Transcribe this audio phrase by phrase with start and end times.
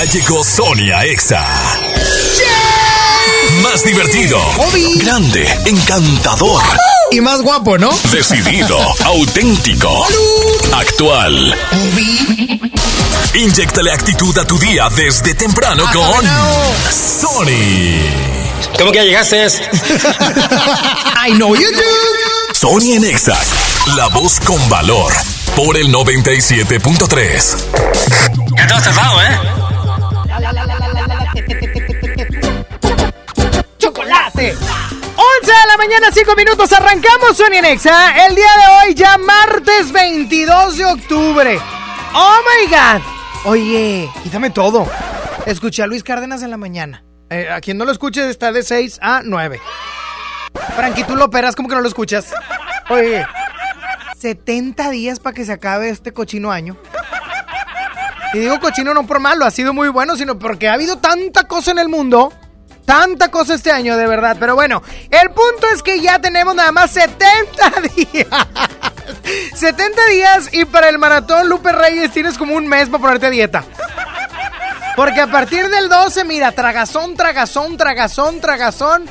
[0.00, 1.44] Ya llegó Sonia Exa.
[3.62, 4.40] Más divertido,
[4.96, 6.62] grande, encantador
[7.10, 7.90] Y más guapo, ¿no?
[8.10, 10.06] Decidido, auténtico,
[10.72, 11.54] actual.
[13.34, 16.24] Inyectale actitud a tu día desde temprano con
[16.90, 18.00] Sony.
[18.78, 19.48] ¿Cómo que ya llegaste?
[21.28, 22.54] I know you do.
[22.54, 23.38] Sony en Exa,
[23.96, 25.12] la voz con valor.
[25.54, 27.56] Por el 97.3.
[28.56, 29.69] Ya te has tardado, ¿eh?
[34.40, 34.56] ¡Chocolate!
[35.16, 38.26] 11 de la mañana, 5 minutos, arrancamos Sony en Exa.
[38.26, 41.58] El día de hoy, ya martes 22 de octubre.
[42.14, 43.02] ¡Oh my god!
[43.44, 44.88] Oye, quítame todo.
[45.44, 47.04] Escuché a Luis Cárdenas en la mañana.
[47.28, 49.60] Eh, a quien no lo escuche está de 6 a 9.
[50.74, 52.32] Frankie, tú lo operas, como que no lo escuchas?
[52.88, 53.24] Oye,
[54.18, 56.76] 70 días para que se acabe este cochino año.
[58.32, 61.44] Y digo cochino no por malo, ha sido muy bueno, sino porque ha habido tanta
[61.44, 62.32] cosa en el mundo.
[62.90, 64.36] Tanta cosa este año, de verdad.
[64.40, 68.26] Pero bueno, el punto es que ya tenemos nada más 70 días.
[69.54, 73.30] 70 días y para el maratón Lupe Reyes tienes como un mes para ponerte a
[73.30, 73.62] dieta.
[74.96, 79.04] Porque a partir del 12, mira, tragazón, tragazón, tragazón, tragazón.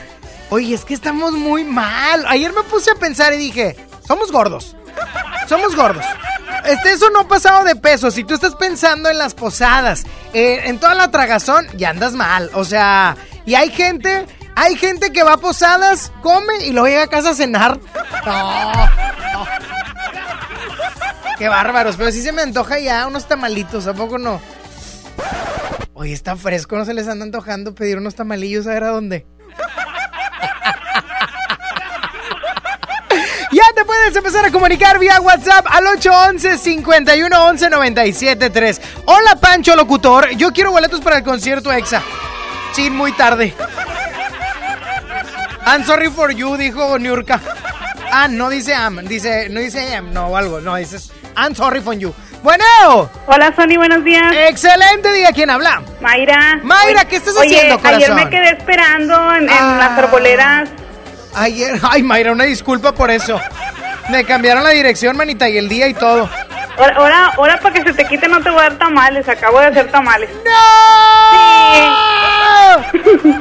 [0.50, 2.26] Oye, es que estamos muy mal.
[2.28, 4.76] Ayer me puse a pensar y dije, somos gordos.
[5.48, 6.04] Somos gordos.
[6.66, 8.12] Este, eso no ha pasado de peso.
[8.12, 12.52] Si tú estás pensando en las posadas, eh, en toda la tragazón, ya andas mal.
[12.54, 13.16] O sea,
[13.50, 17.32] y hay gente, hay gente que va a posadas, come y luego llega a casa
[17.32, 17.80] a cenar.
[18.24, 18.74] No,
[19.34, 19.48] no.
[21.36, 24.40] Qué bárbaros, pero sí se me antoja ya unos tamalitos, ¿a poco no?
[25.94, 29.26] Oye, está fresco, no se les anda antojando pedir unos tamalillos a ver a dónde.
[33.52, 38.80] Ya te puedes empezar a comunicar vía WhatsApp al 811-511-973.
[39.06, 42.04] Hola Pancho Locutor, yo quiero boletos para el concierto EXA.
[42.74, 43.54] Sí, muy tarde.
[45.66, 47.40] I'm sorry for you, dijo Niurka.
[48.12, 51.80] Ah, no dice am, dice, no dice am, no, o algo, no, dices I'm sorry
[51.82, 52.14] for you.
[52.42, 52.64] Bueno.
[53.28, 54.24] Hola, Sony, buenos días.
[54.50, 55.82] Excelente día, ¿quién habla?
[56.02, 56.60] Mayra.
[56.64, 58.02] Mayra, ¿qué estás oye, haciendo, corazón?
[58.02, 59.76] ayer me quedé esperando en, en Ah.
[59.78, 60.70] las arboledas.
[61.36, 63.40] Ayer, ay Mayra, una disculpa por eso.
[64.10, 66.30] Me cambiaron la dirección, manita, y el día y todo.
[66.78, 69.28] Ahora, ahora, ahora para que se te quite no te voy a dar tamales.
[69.28, 70.30] Acabo de hacer tamales.
[70.46, 72.19] ¡No!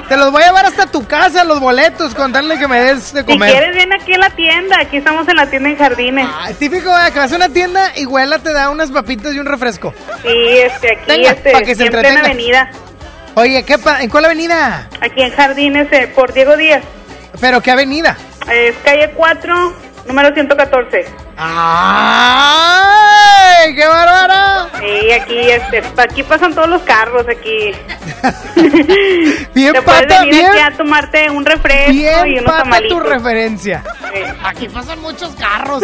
[0.09, 3.13] Te los voy a llevar hasta tu casa, los boletos, con darle que me des
[3.13, 3.51] de Si comer.
[3.51, 4.77] quieres, ven aquí en la tienda.
[4.81, 6.27] Aquí estamos en la tienda en Jardines.
[6.31, 9.39] Ah, típico, eh, que vas a una tienda y Huela te da unas papitas y
[9.39, 9.95] un refresco.
[10.23, 10.29] Sí,
[10.59, 12.31] este, aquí, Venga, este, pa' que se siempre en entretenga.
[12.33, 12.71] avenida.
[13.35, 14.89] Oye, ¿qué pa- ¿en cuál avenida?
[15.01, 16.83] Aquí en Jardines, eh, por Diego Díaz.
[17.41, 18.17] ¿Pero qué avenida?
[18.51, 19.75] Es calle 4,
[20.07, 21.07] número 114.
[23.75, 24.69] ¡Qué bárbara!
[24.79, 27.73] Sí, aquí, este, aquí pasan todos los carros, aquí.
[29.55, 32.79] Bien Te puedes pata, venir bien, aquí a tomarte un refresco y bien unos pata
[32.89, 33.83] tu referencia.
[34.13, 34.21] Sí.
[34.45, 35.83] Aquí pasan muchos carros.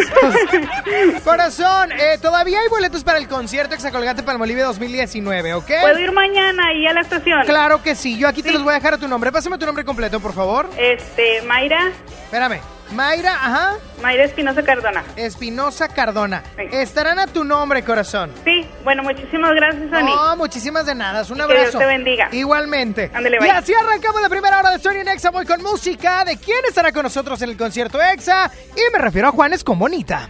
[1.25, 5.71] Corazón, eh, todavía hay boletos para el concierto Exacolgate Palmolive 2019, ¿ok?
[5.81, 7.45] ¿Puedo ir mañana ahí a la estación?
[7.45, 9.33] Claro que sí, yo aquí te los voy a dejar a tu nombre.
[9.33, 10.69] Pásame tu nombre completo, por favor.
[10.79, 11.91] Este, Mayra,
[12.25, 12.61] Espérame.
[12.93, 13.75] Mayra, ajá.
[14.03, 15.03] Mayra Espinosa Cardona.
[15.17, 16.43] Espinosa Cardona.
[16.57, 16.63] Sí.
[16.73, 18.31] Estarán a tu nombre, corazón.
[18.45, 20.05] Sí, bueno, muchísimas gracias, Sony.
[20.05, 21.23] No, muchísimas de nada.
[21.29, 21.71] Un que abrazo.
[21.71, 22.29] Dios te bendiga.
[22.33, 23.11] Igualmente.
[23.13, 25.31] Ándale, y así arrancamos la primera hora de Sony en Exa.
[25.31, 26.25] Voy con música.
[26.25, 28.51] ¿De quién estará con nosotros en el concierto Exa?
[28.77, 30.29] Y me refiero a Juanes con Bonita.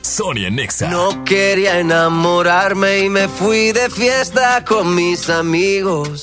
[0.00, 0.88] Sony en Exa.
[0.88, 6.22] No quería enamorarme y me fui de fiesta con mis amigos.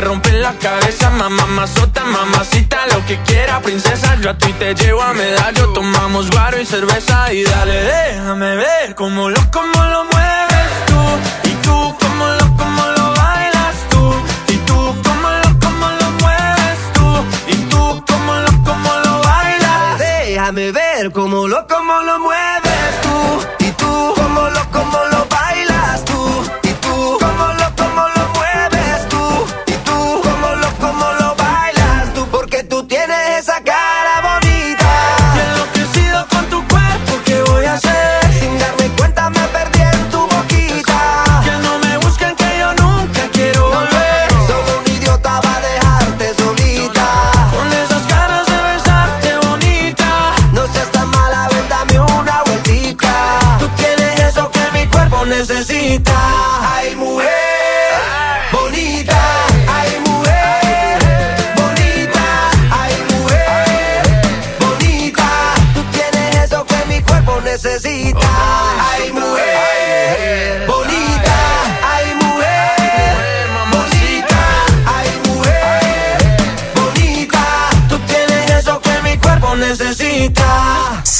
[0.00, 4.16] rompe la cabeza, mamá, mazota, mamacita, lo que quiera, princesa.
[4.20, 7.32] Yo a ti te llevo a medallo, tomamos guaro y cerveza.
[7.32, 11.50] Y dale, déjame ver cómo lo, cómo lo mueves tú.
[11.50, 14.14] Y tú, cómo lo, cómo lo bailas tú.
[14.48, 14.74] Y tú,
[15.04, 17.24] cómo lo, cómo lo mueves tú.
[17.48, 19.98] Y tú, cómo lo, cómo lo bailas.
[19.98, 23.64] Déjame ver cómo lo, cómo lo mueves tú.
[23.66, 25.13] Y tú, cómo lo, cómo lo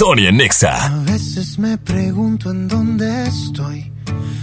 [0.01, 0.87] en Nexa.
[0.87, 3.93] A veces me pregunto en dónde estoy.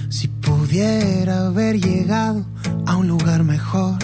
[0.09, 2.45] Si pudiera haber llegado
[2.85, 3.97] a un lugar mejor.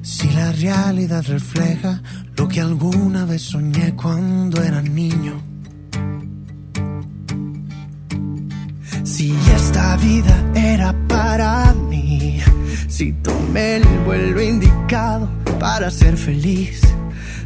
[0.00, 2.00] Si la realidad refleja
[2.36, 5.42] lo que alguna vez soñé cuando era niño.
[9.04, 12.40] Si esta vida era para mí,
[12.88, 15.28] si tomé el vuelo indicado
[15.60, 16.80] para ser feliz,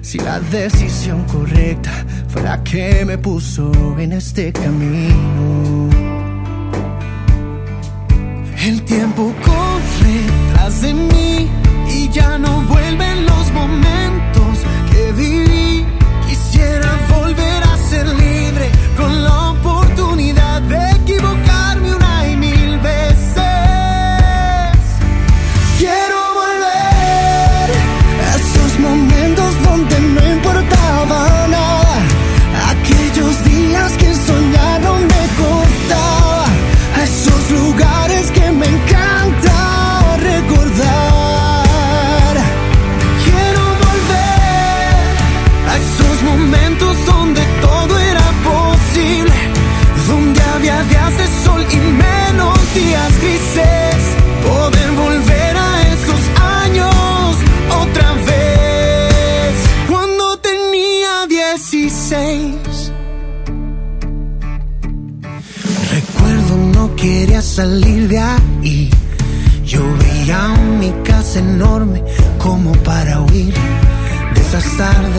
[0.01, 2.02] si la decisión correcta
[2.43, 5.92] la que me puso en este camino.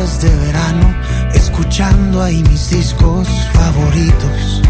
[0.03, 0.93] De verano,
[1.33, 4.61] escuchando ahí mis discos favoritos.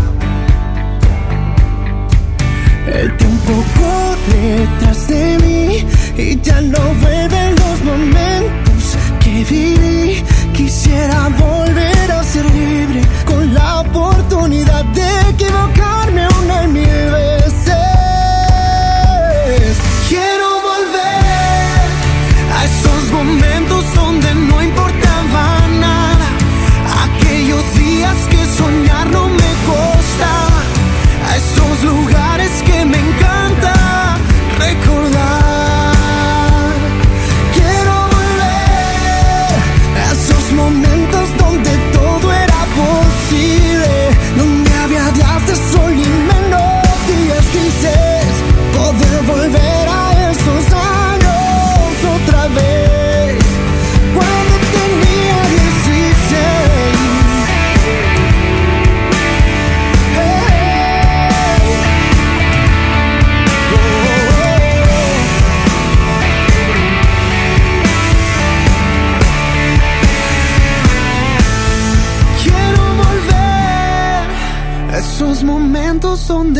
[2.85, 5.85] El tiempo corre tras de mí
[6.21, 8.83] y ya no vuelven los momentos
[9.21, 10.23] que viví.
[10.53, 17.42] Quisiera volver a ser libre con la oportunidad de equivocarme una y mil veces.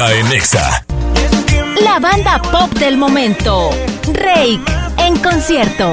[0.00, 0.84] En Nexa.
[1.82, 3.70] La banda pop del momento,
[4.12, 4.60] Rake,
[4.96, 5.92] en concierto.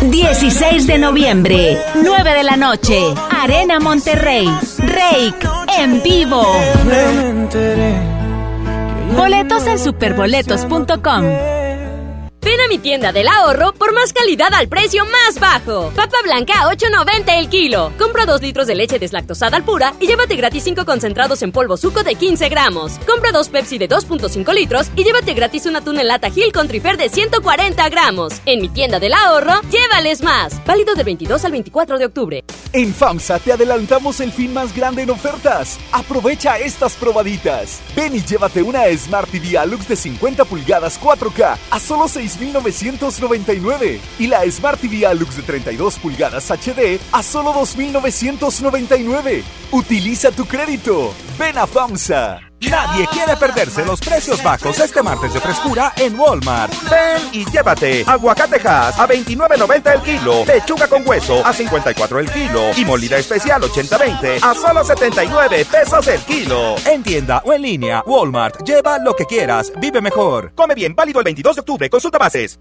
[0.00, 2.98] 16 de noviembre, 9 de la noche,
[3.30, 5.46] Arena Monterrey, Rake,
[5.78, 6.42] en vivo.
[9.14, 11.55] Boletos en superboletos.com.
[12.86, 15.90] Tienda del ahorro por más calidad al precio más bajo.
[15.96, 17.92] Papa blanca a 8.90 el kilo.
[17.98, 21.76] Compra 2 litros de leche deslactosada al pura y llévate gratis 5 concentrados en polvo
[21.76, 23.00] suco de 15 gramos.
[23.04, 26.68] Compra 2 Pepsi de 2.5 litros y llévate gratis un atún en lata Gil con
[26.68, 28.34] trifer de 140 gramos.
[28.46, 30.64] En mi tienda del ahorro, llévales más.
[30.64, 32.44] Válido del 22 al 24 de octubre.
[32.72, 35.80] En FAMSA te adelantamos el fin más grande en ofertas.
[35.90, 37.80] Aprovecha estas probaditas.
[37.96, 42.06] Ven y llévate una Smart TV Alux de 50 pulgadas 4K a solo
[42.82, 49.42] 6.999 y la Smart TV Alux de 32 pulgadas HD a solo 2.999.
[49.72, 51.14] Utiliza tu crédito.
[51.38, 52.40] Ven a FAMSA.
[52.60, 56.72] Nadie quiere perderse los precios bajos este martes de frescura en Walmart.
[56.90, 62.70] Ven y llévate aguacatejas a 29.90 el kilo, lechuga con hueso a 54 el kilo
[62.76, 66.76] y molida especial 80-20 a solo 79 pesos el kilo.
[66.86, 68.62] En tienda o en línea, Walmart.
[68.64, 70.52] Lleva lo que quieras, vive mejor.
[70.54, 71.90] Come bien, válido el 22 de octubre.
[71.90, 72.58] Consulta bases.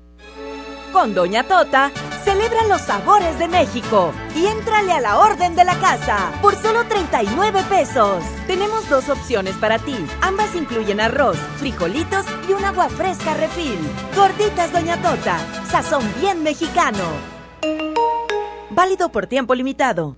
[0.91, 1.91] Con Doña Tota,
[2.25, 6.83] celebra los sabores de México y éntrale a la orden de la casa por solo
[6.85, 8.23] 39 pesos.
[8.47, 9.95] Tenemos dos opciones para ti.
[10.21, 13.77] Ambas incluyen arroz, frijolitos y un agua fresca refil.
[14.15, 15.37] Gorditas Doña Tota,
[15.69, 17.03] sazón bien mexicano.
[18.71, 20.17] Válido por tiempo limitado.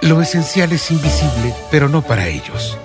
[0.00, 2.78] Lo esencial es invisible, pero no para ellos.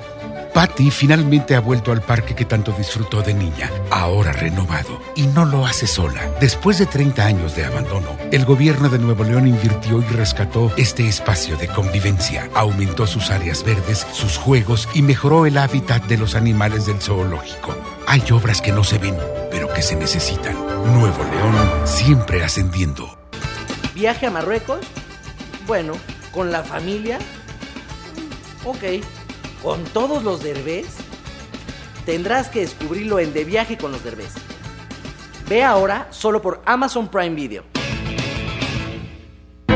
[0.57, 4.99] Patty finalmente ha vuelto al parque que tanto disfrutó de niña, ahora renovado.
[5.15, 6.31] Y no lo hace sola.
[6.41, 11.07] Después de 30 años de abandono, el gobierno de Nuevo León invirtió y rescató este
[11.07, 12.49] espacio de convivencia.
[12.55, 17.77] Aumentó sus áreas verdes, sus juegos y mejoró el hábitat de los animales del zoológico.
[18.07, 19.15] Hay obras que no se ven,
[19.51, 20.55] pero que se necesitan.
[20.91, 23.15] Nuevo León siempre ascendiendo.
[23.93, 24.79] ¿Viaje a Marruecos?
[25.67, 25.93] Bueno,
[26.31, 27.19] ¿con la familia?
[28.65, 29.03] Ok.
[29.61, 30.87] ¿Con todos los derbés?
[32.05, 34.33] Tendrás que descubrirlo en De Viaje con los derbés.
[35.49, 37.76] Ve ahora solo por Amazon Prime Video.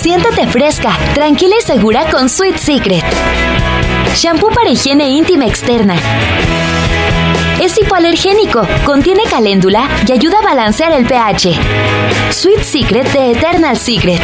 [0.00, 3.04] Siéntate fresca, tranquila y segura con Sweet Secret.
[4.14, 5.96] Shampoo para higiene íntima externa.
[7.60, 11.52] Es hipoalergénico, contiene caléndula y ayuda a balancear el pH.
[12.30, 14.20] Sweet Secret de Eternal Secret.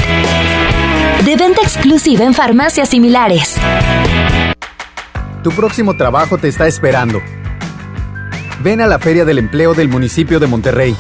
[1.24, 3.56] De venta exclusiva en farmacias similares.
[5.42, 7.20] Tu próximo trabajo te está esperando.
[8.60, 10.94] Ven a la Feria del Empleo del municipio de Monterrey.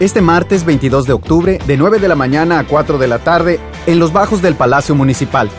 [0.00, 3.60] Este martes 22 de octubre, de 9 de la mañana a 4 de la tarde,
[3.86, 5.50] en los bajos del Palacio Municipal.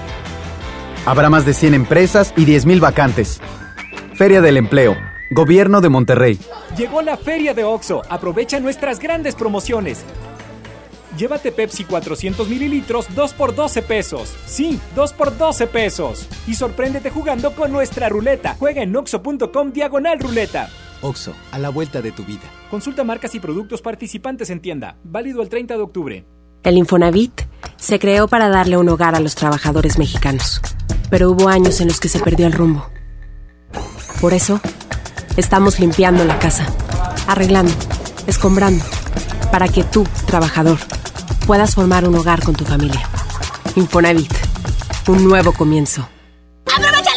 [1.05, 3.39] Habrá más de 100 empresas y 10.000 vacantes.
[4.15, 4.97] Feria del Empleo.
[5.29, 6.39] Gobierno de Monterrey.
[6.75, 8.01] Llegó la Feria de OXO.
[8.09, 10.03] Aprovecha nuestras grandes promociones.
[11.15, 14.35] Llévate Pepsi 400 mililitros 2 por 12 pesos.
[14.47, 16.27] Sí, 2 por 12 pesos.
[16.47, 18.55] Y sorpréndete jugando con nuestra ruleta.
[18.57, 20.67] Juega en oxo.com diagonal ruleta.
[21.01, 22.43] OXO, a la vuelta de tu vida.
[22.69, 24.97] Consulta marcas y productos participantes en tienda.
[25.03, 26.25] Válido el 30 de octubre.
[26.63, 27.41] El Infonavit
[27.77, 30.61] se creó para darle un hogar a los trabajadores mexicanos.
[31.09, 32.87] Pero hubo años en los que se perdió el rumbo.
[34.21, 34.61] Por eso,
[35.37, 36.67] estamos limpiando la casa,
[37.27, 37.73] arreglando,
[38.27, 38.83] escombrando,
[39.51, 40.77] para que tú, trabajador,
[41.47, 43.01] puedas formar un hogar con tu familia.
[43.75, 44.31] Infonavit,
[45.07, 46.07] un nuevo comienzo.
[46.65, 47.11] ¡Aprovecha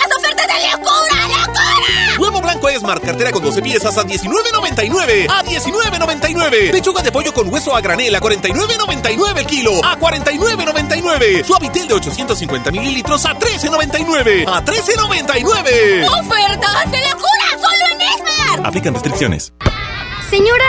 [2.65, 5.27] blanco Esmart, cartera con 12 piezas a 19.99.
[5.29, 6.71] A 19.99.
[6.73, 9.85] Pechuga de pollo con hueso a granel a 49.99 el kilo.
[9.85, 11.45] A 49.99.
[11.45, 14.47] Suavitel de 850 mililitros a 13.99.
[14.47, 16.09] A 13.99.
[16.09, 17.51] ¡Ofertas de locura!
[17.53, 18.67] ¡Solo en Esmart!
[18.67, 19.53] Aplican restricciones.
[20.31, 20.65] Señora,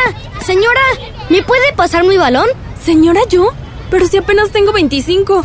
[0.45, 0.81] señora,
[1.29, 2.47] ¿me puede pasar mi balón?
[2.83, 3.51] Señora, ¿yo?
[3.89, 5.43] Pero si apenas tengo 25.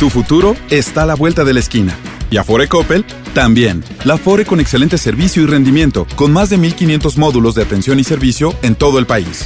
[0.00, 1.96] Tu futuro está a la vuelta de la esquina.
[2.30, 3.04] Y Afore Coppel
[3.38, 3.84] también.
[4.02, 8.02] La Afore con excelente servicio y rendimiento, con más de 1500 módulos de atención y
[8.02, 9.44] servicio en todo el país.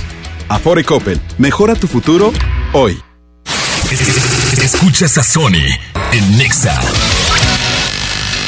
[0.49, 2.32] Afore Coppel, mejora tu futuro
[2.72, 2.99] hoy.
[4.62, 5.68] Escuchas a Sony
[6.12, 6.80] en Nexa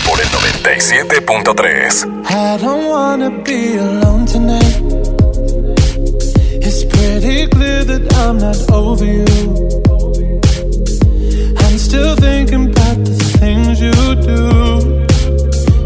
[0.07, 2.07] por el 97.3.
[2.31, 4.81] I don't wanna be alone tonight.
[6.63, 9.27] It's pretty clear that I'm not over you.
[11.59, 15.05] I'm still thinking about the things you do.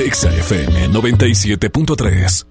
[0.00, 2.49] Exa FM 97.3.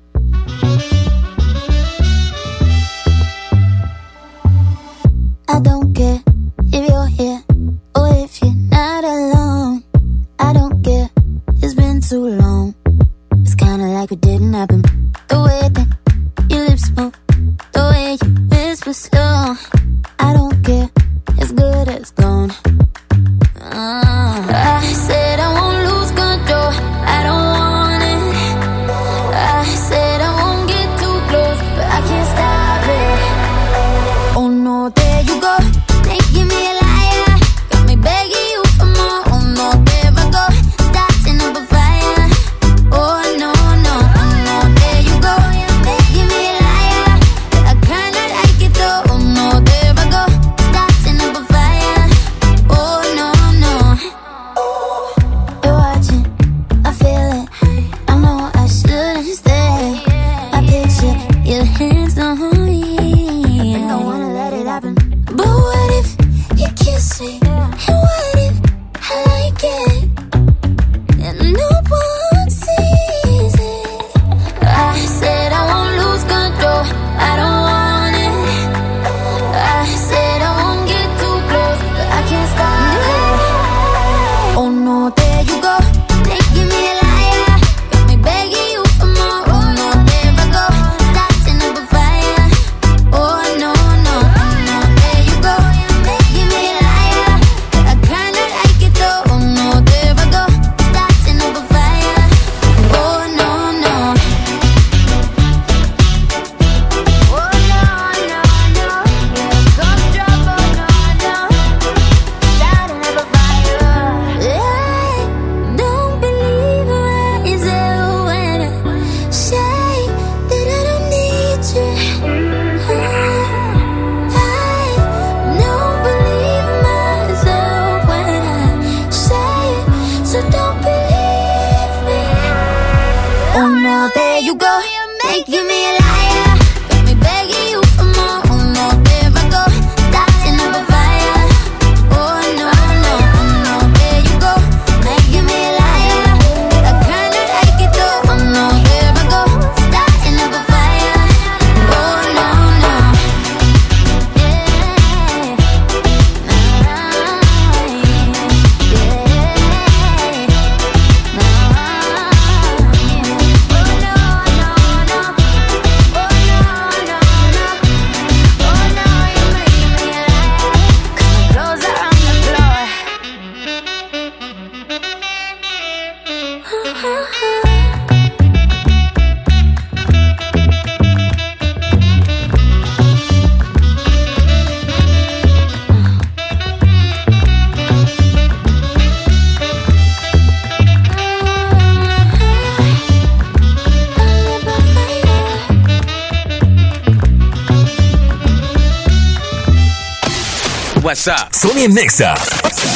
[201.51, 202.33] Sony en Nexa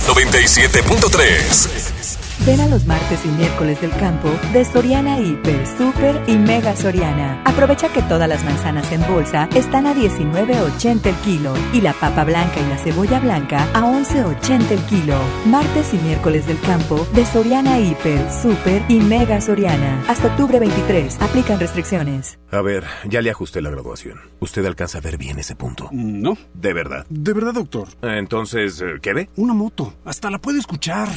[0.08, 1.93] 97.3.
[2.46, 6.36] Ven a los martes y miércoles del campo de Soriana Hiper, Super y
[6.76, 7.42] Soriana.
[7.46, 12.24] Aprovecha que todas las manzanas en bolsa están a 19.80 el kilo y la papa
[12.24, 15.18] blanca y la cebolla blanca a 11.80 el kilo.
[15.46, 20.04] Martes y miércoles del campo de Soriana Hiper, Super y Mega Soriana.
[20.08, 21.22] Hasta octubre 23.
[21.22, 22.40] Aplican restricciones.
[22.52, 24.20] A ver, ya le ajusté la graduación.
[24.40, 25.90] ¿Usted alcanza a ver bien ese punto?
[25.92, 26.38] Mm, no.
[26.54, 27.06] ¿De verdad?
[27.10, 27.88] De verdad, doctor.
[28.02, 29.30] Ah, entonces, eh, ¿qué ve?
[29.36, 29.94] Una moto.
[30.06, 31.10] Hasta la puede escuchar.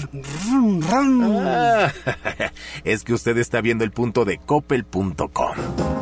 [0.90, 1.92] Ah,
[2.84, 5.35] es que usted está viendo el punto de coppel.com.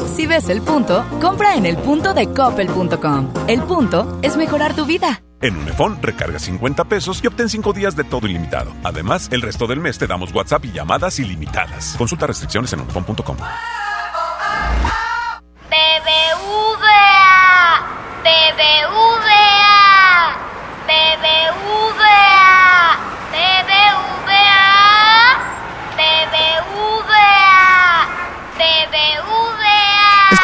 [0.07, 3.33] Si ves el punto, compra en el punto de coppel.com.
[3.49, 5.23] El punto es mejorar tu vida.
[5.40, 8.73] En Unifón recarga 50 pesos y obtén 5 días de todo ilimitado.
[8.83, 11.95] Además, el resto del mes te damos WhatsApp y llamadas ilimitadas.
[11.99, 13.37] Consulta restricciones en unifón.com.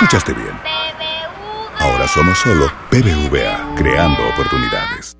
[0.00, 0.58] Escuchaste bien.
[1.78, 5.19] Ahora somos solo BBVA, creando oportunidades.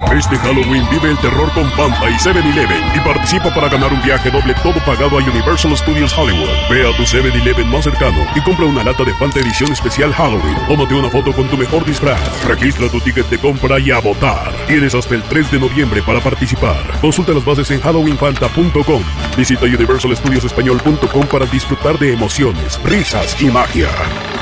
[0.00, 4.30] Este Halloween vive el terror con Fanta y 7-Eleven y participa para ganar un viaje
[4.30, 6.48] doble todo pagado a Universal Studios Hollywood.
[6.70, 10.56] Ve a tu 7-Eleven más cercano y compra una lata de Fanta edición especial Halloween.
[10.68, 12.44] Tómate una foto con tu mejor disfraz.
[12.44, 14.52] Registra tu ticket de compra y a votar.
[14.68, 16.78] Tienes hasta el 3 de noviembre para participar.
[17.00, 19.02] Consulta las bases en halloweenfanta.com.
[19.36, 23.88] Visita universalstudiosespañol.com para disfrutar de emociones, risas y magia.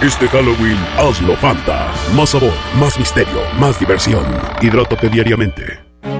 [0.02, 1.90] Este Halloween hazlo Fanta.
[2.14, 4.24] Más sabor, más misterio, más diversión.
[4.60, 5.45] Hidrátate diariamente.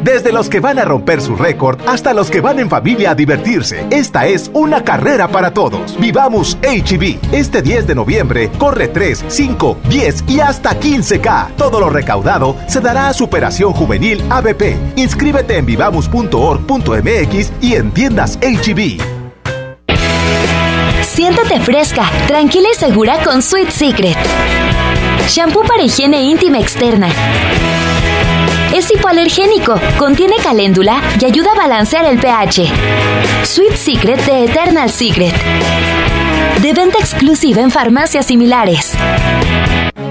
[0.03, 3.15] Desde los que van a romper su récord hasta los que van en familia a
[3.15, 5.99] divertirse, esta es una carrera para todos.
[5.99, 7.33] Vivamos HB.
[7.33, 11.57] Este 10 de noviembre corre 3, 5, 10 y hasta 15K.
[11.57, 14.77] Todo lo recaudado se dará a Superación Juvenil ABP.
[14.97, 19.01] Inscríbete en vivamos.org.mx y en tiendas HB.
[21.03, 24.17] Siéntete fresca, tranquila y segura con Sweet Secret.
[25.29, 27.09] Shampoo para higiene íntima externa.
[28.77, 32.71] Es hipoalergénico, contiene caléndula y ayuda a balancear el pH.
[33.43, 35.33] Sweet Secret de Eternal Secret.
[36.61, 38.93] De venta exclusiva en farmacias similares.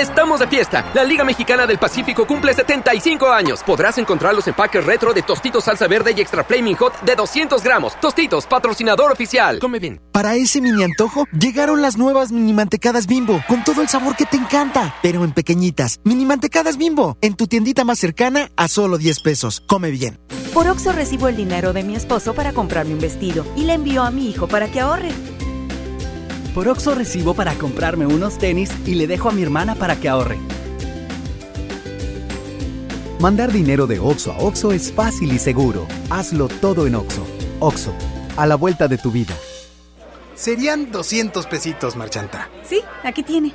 [0.00, 0.90] Estamos de fiesta.
[0.94, 3.62] La Liga Mexicana del Pacífico cumple 75 años.
[3.62, 7.62] Podrás encontrar los empaques retro de Tostitos Salsa Verde y Extra Flaming Hot de 200
[7.62, 8.00] gramos.
[8.00, 9.58] Tostitos, patrocinador oficial.
[9.58, 10.00] Come bien.
[10.10, 14.24] Para ese mini antojo, llegaron las nuevas mini mantecadas bimbo, con todo el sabor que
[14.24, 16.00] te encanta, pero en pequeñitas.
[16.02, 19.62] Mini mantecadas bimbo, en tu tiendita más cercana a solo 10 pesos.
[19.66, 20.18] Come bien.
[20.54, 24.02] Por Oxo recibo el dinero de mi esposo para comprarme un vestido y le envío
[24.02, 25.10] a mi hijo para que ahorre.
[26.54, 30.08] Por Oxo recibo para comprarme unos tenis y le dejo a mi hermana para que
[30.08, 30.38] ahorre.
[33.20, 35.86] Mandar dinero de Oxo a Oxo es fácil y seguro.
[36.08, 37.24] Hazlo todo en Oxo.
[37.60, 37.92] Oxo,
[38.36, 39.34] a la vuelta de tu vida.
[40.34, 42.48] Serían 200 pesitos, Marchanta.
[42.64, 43.52] Sí, aquí tiene.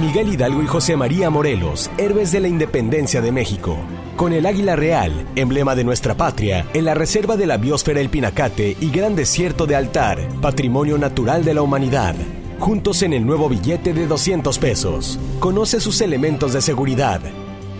[0.00, 3.78] Miguel Hidalgo y José María Morelos, héroes de la independencia de México.
[4.18, 8.08] Con el águila real, emblema de nuestra patria, en la reserva de la biosfera El
[8.08, 12.16] Pinacate y Gran Desierto de Altar, patrimonio natural de la humanidad.
[12.58, 15.20] Juntos en el nuevo billete de 200 pesos.
[15.38, 17.20] Conoce sus elementos de seguridad.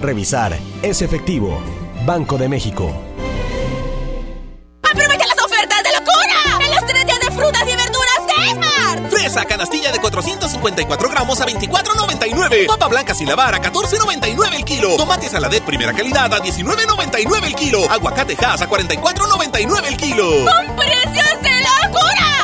[0.01, 1.59] Revisar es efectivo.
[2.07, 2.92] Banco de México.
[4.85, 5.38] ¡Aprovecha las
[9.28, 12.66] Fresa canastilla de 454 gramos a 24.99.
[12.66, 14.96] Papa blanca sin lavar a 14.99 el kilo.
[14.96, 17.90] Tomate saladet primera calidad a 19.99 el kilo.
[17.90, 20.30] Aguacate Hass a 44.99 el kilo.
[20.30, 22.38] ¡Con precios de locura!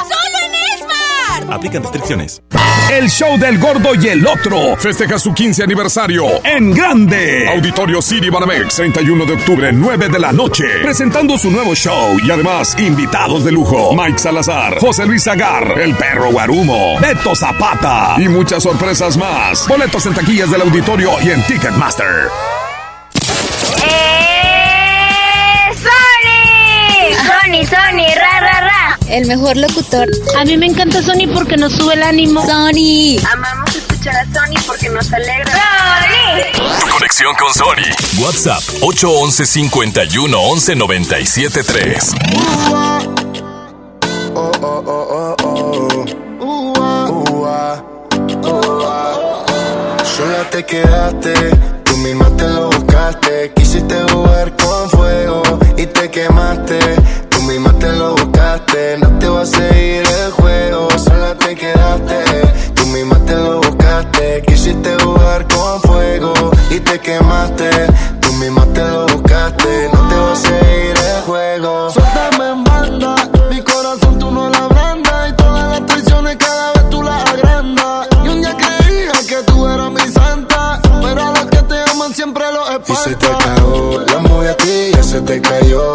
[1.35, 1.55] ¡Solo en Esmar!
[1.55, 2.43] Aplican restricciones.
[2.91, 7.49] El show del gordo y el otro festeja su 15 aniversario en grande.
[7.49, 10.65] Auditorio City Banamex, 31 de octubre, 9 de la noche.
[10.83, 15.95] Presentando su nuevo show y además invitados de lujo: Mike Salazar, José Luis Agar, El
[15.95, 19.67] Perro Guarumo, Beto Zapata y muchas sorpresas más.
[19.67, 22.29] Boletos en taquillas del auditorio y en Ticketmaster.
[25.75, 27.15] ¡Sony!
[27.17, 28.24] Sony, Sony, ra.
[29.09, 30.09] El mejor locutor.
[30.39, 32.43] A mí me encanta Sony porque nos sube el ánimo.
[32.43, 33.19] Sony.
[33.33, 35.53] Amamos escuchar a Sony porque nos alegra.
[35.53, 36.91] ¡Sony!
[36.91, 38.23] Conexión con Sony.
[38.23, 42.11] WhatsApp 811 51 11 97 3.
[50.17, 51.35] Sola te quedaste,
[51.85, 53.53] tú misma te lo buscaste.
[53.55, 55.43] Quisiste jugar con fuego
[55.77, 56.94] y te quemaste
[58.75, 62.25] no te va a seguir el juego, sola te quedaste.
[62.75, 66.33] Tú misma te lo buscaste, quisiste jugar con fuego
[66.71, 67.71] y te quemaste.
[68.21, 71.91] Tú misma te lo buscaste, no te va a seguir el juego.
[71.91, 73.15] Suéltame en banda,
[73.49, 78.09] mi corazón tú no la brandas y todas las traiciones cada vez tú las agrandas.
[78.25, 82.13] Y un día creía que tú eras mi santa, pero a los que te aman
[82.13, 83.07] siempre los espantas.
[83.07, 85.95] Y se te acabó la movie a ti, ya se te cayó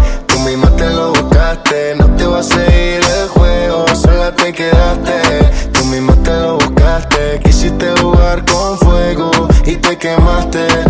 [10.01, 10.80] quemaste.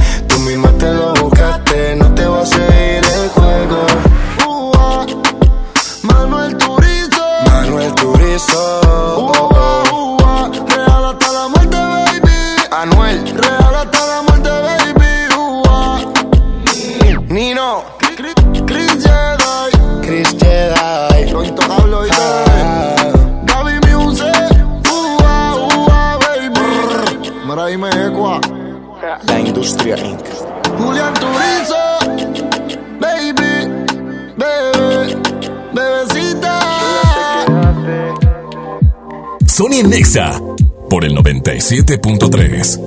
[40.90, 42.80] Por el 97.3.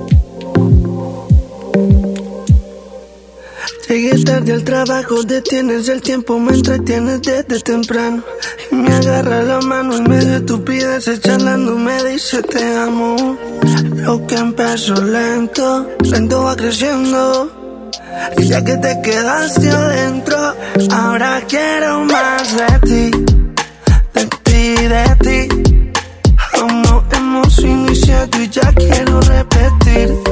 [3.87, 8.21] Llegué tarde al trabajo, detienes el tiempo, me entretienes desde temprano.
[8.69, 13.37] Y me agarra la mano en medio de estupideces, charlando me dice te amo.
[13.95, 17.49] Lo que empezó lento, lento va creciendo.
[18.37, 20.37] Y ya que te quedaste adentro,
[20.91, 23.11] ahora quiero más de ti,
[24.13, 25.34] de ti, de ti
[27.55, 30.24] swing y tú y ya quiero repetir.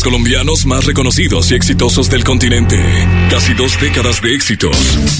[0.00, 2.78] Colombianos más reconocidos y exitosos del continente.
[3.28, 4.74] Casi dos décadas de éxitos.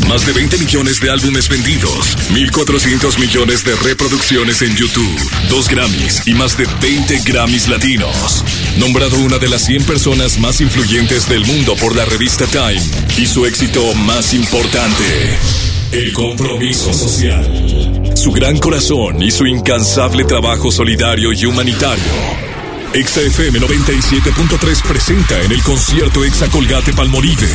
[0.09, 2.17] Más de 20 millones de álbumes vendidos.
[2.31, 5.31] 1.400 millones de reproducciones en YouTube.
[5.51, 8.43] Dos Grammys y más de 20 Grammys latinos.
[8.79, 12.81] Nombrado una de las 100 personas más influyentes del mundo por la revista Time.
[13.19, 15.39] Y su éxito más importante.
[15.93, 18.11] El compromiso social.
[18.15, 22.52] Su gran corazón y su incansable trabajo solidario y humanitario.
[22.95, 27.49] Exa FM 97.3 presenta en el concierto Exa Colgate Palmolive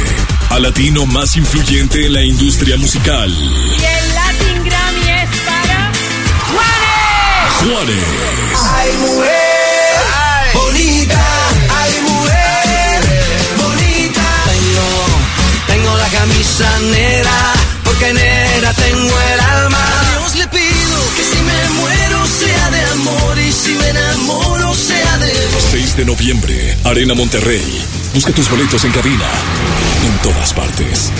[0.49, 5.91] al latino más influyente en la industria musical, Y el Latin Grammy es para
[6.49, 7.71] Juanes.
[7.71, 8.03] Juanes.
[8.73, 9.57] Ay, mujer
[10.55, 11.25] bonita,
[11.69, 13.01] ay, mujer
[13.57, 14.23] bonita.
[14.47, 14.87] Tengo,
[15.67, 19.77] tengo la camisa negra, porque negra tengo el alma.
[19.77, 24.66] A Dios le pido que si me muero sea de amor y si me enamoro
[25.71, 27.61] 6 de noviembre, Arena Monterrey.
[28.13, 29.27] Busca tus boletos en cabina.
[30.05, 31.11] En todas partes.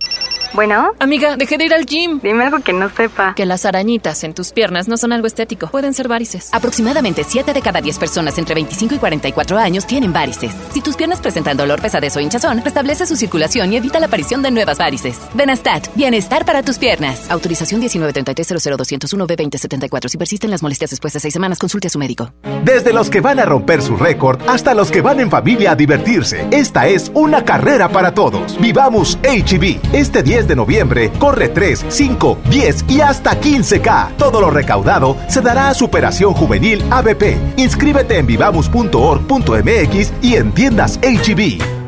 [0.53, 0.91] Bueno.
[0.99, 2.19] Amiga, dejé de ir al gym.
[2.21, 3.33] Dime algo que no sepa.
[3.35, 5.67] Que las arañitas en tus piernas no son algo estético.
[5.67, 6.49] Pueden ser varices.
[6.53, 10.53] Aproximadamente 7 de cada 10 personas entre 25 y 44 años tienen varices.
[10.73, 14.41] Si tus piernas presentan dolor, pesadez o hinchazón, restablece su circulación y evita la aparición
[14.41, 15.19] de nuevas varices.
[15.33, 17.29] Benastat, bienestar para tus piernas.
[17.31, 21.99] Autorización 1933 b 2074 Si persisten las molestias después de 6 semanas, consulte a su
[21.99, 22.33] médico.
[22.65, 25.75] Desde los que van a romper su récord hasta los que van en familia a
[25.75, 26.45] divertirse.
[26.51, 28.59] Esta es una carrera para todos.
[28.59, 29.79] Vivamos HB.
[29.93, 34.15] Este 10 de noviembre corre 3, 5, 10 y hasta 15K.
[34.17, 37.37] Todo lo recaudado se dará a Superación Juvenil ABP.
[37.57, 41.80] Inscríbete en vivamos.org.mx y en tiendas HB.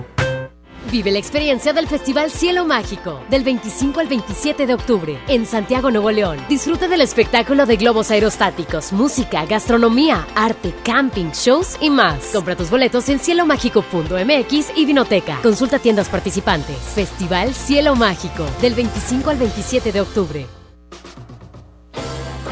[0.93, 5.89] Vive la experiencia del Festival Cielo Mágico del 25 al 27 de octubre en Santiago,
[5.89, 6.37] Nuevo León.
[6.47, 12.25] Disfruta del espectáculo de globos aerostáticos, música, gastronomía, arte, camping, shows y más.
[12.31, 15.39] Compra tus boletos en cielomágico.mx y Vinoteca.
[15.41, 16.77] Consulta tiendas participantes.
[16.77, 20.45] Festival Cielo Mágico del 25 al 27 de octubre.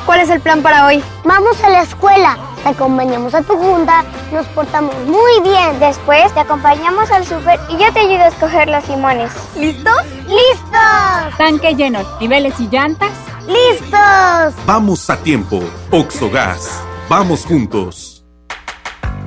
[0.07, 1.03] ¿Cuál es el plan para hoy?
[1.23, 5.79] Vamos a la escuela, te acompañamos a tu junta, nos portamos muy bien.
[5.79, 9.31] Después te acompañamos al súper y yo te ayudo a escoger los limones.
[9.55, 10.05] ¿Listos?
[10.27, 11.37] ¡Listos!
[11.37, 13.11] Tanque lleno, niveles y llantas.
[13.47, 14.53] ¡Listos!
[14.65, 15.61] Vamos a tiempo.
[15.89, 16.81] Oxogas.
[17.09, 18.23] Vamos juntos.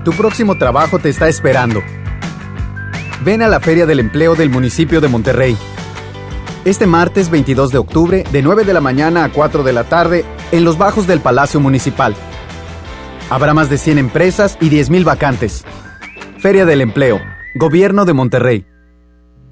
[0.05, 1.83] Tu próximo trabajo te está esperando.
[3.23, 5.57] Ven a la Feria del Empleo del municipio de Monterrey.
[6.65, 10.25] Este martes 22 de octubre, de 9 de la mañana a 4 de la tarde,
[10.53, 12.15] en los bajos del Palacio Municipal.
[13.31, 15.65] Habrá más de 100 empresas y 10.000 vacantes.
[16.39, 17.21] Feria del Empleo.
[17.55, 18.74] Gobierno de Monterrey.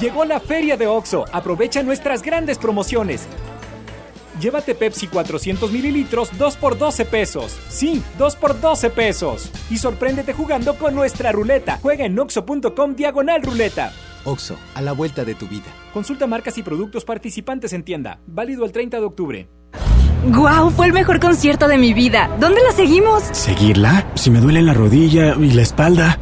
[0.00, 1.24] Llegó la feria de OXO.
[1.32, 3.26] Aprovecha nuestras grandes promociones.
[4.40, 7.56] Llévate Pepsi 400 mililitros 2 por 12 pesos.
[7.68, 9.50] Sí, 2 por 12 pesos.
[9.70, 11.78] Y sorpréndete jugando con nuestra ruleta.
[11.80, 13.92] Juega en oxo.com diagonal ruleta.
[14.24, 15.66] OXO, a la vuelta de tu vida.
[15.92, 18.18] Consulta marcas y productos participantes en tienda.
[18.26, 19.48] Válido el 30 de octubre.
[20.26, 20.70] ¡Guau!
[20.70, 22.34] Fue el mejor concierto de mi vida.
[22.40, 23.22] ¿Dónde la seguimos?
[23.32, 24.06] ¿Seguirla?
[24.14, 26.18] Si me duele la rodilla y la espalda.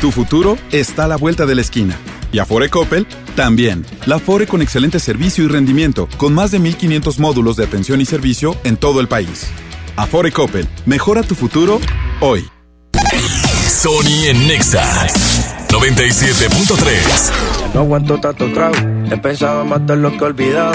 [0.00, 1.98] Tu futuro está a la vuelta de la esquina.
[2.32, 3.06] Y Afore Coppel
[3.36, 3.84] también.
[4.06, 8.04] La Afore con excelente servicio y rendimiento, con más de 1500 módulos de atención y
[8.04, 9.46] servicio en todo el país.
[9.96, 11.80] Afore Coppel, mejora tu futuro
[12.20, 12.48] hoy.
[13.68, 15.06] Sony en Nexa
[15.68, 17.74] 97.3.
[17.74, 18.74] No aguanto tanto trago,
[19.10, 20.72] he pensado en matar lo que he olvidado.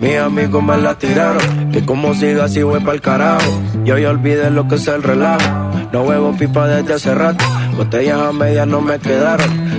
[0.00, 3.62] Mis amigos me la tiraron, que como siga así voy pa'l carajo.
[3.84, 7.44] Yo ya olvidé lo que es el relajo, no huevo pipa desde hace rato.
[7.76, 9.48] Botellas a medias no me quedaron,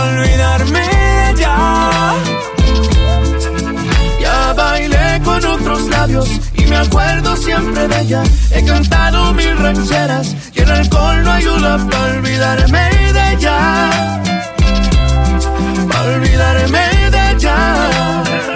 [0.00, 2.12] Olvidarme de ya.
[4.20, 8.22] Ya bailé con otros labios y me acuerdo siempre de ella.
[8.50, 14.10] He cantado mil rancheras y el alcohol no ayuda para olvidarme de ella.
[16.04, 18.55] Olvidarme de ella.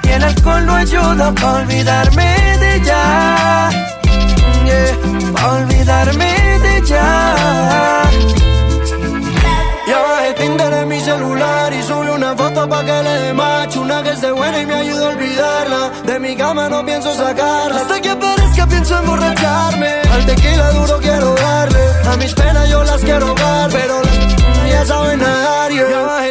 [0.11, 3.69] el alcohol no ayuda para olvidarme de ella.
[4.65, 7.05] Yeah, para olvidarme de ella.
[9.87, 13.81] Ya bajé Tinder en mi celular y subí una foto pa' que le dé macho
[13.81, 17.81] Una que esté buena y me ayuda a olvidarla De mi cama no pienso sacarla
[17.81, 23.01] Hasta que aparezca pienso emborracharme Al tequila duro quiero darle A mis penas yo las
[23.01, 24.01] quiero dar Pero
[24.69, 26.30] ya saben nadar yeah.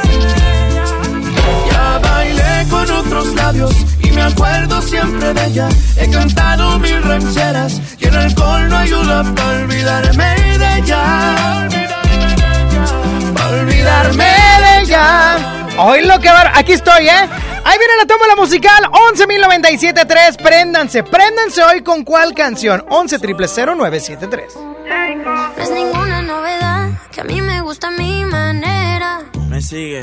[2.81, 3.71] Con otros labios
[4.01, 5.69] y me acuerdo siempre de ella.
[5.97, 11.67] He cantado mil rancheras y el alcohol no ayuda para olvidarme de ella.
[13.35, 15.37] Para olvidarme de ella.
[15.77, 16.51] Hoy lo que va.
[16.55, 17.29] Aquí estoy, ¿eh?
[17.63, 18.83] Ahí viene la toma la musical
[19.15, 20.41] 11.097.3.
[20.41, 22.83] Préndanse, préndanse hoy con cuál canción.
[22.89, 24.55] 11 973.
[25.23, 29.21] no es ninguna novedad, que a mí me gusta mi manera.
[29.49, 30.01] Me sigue.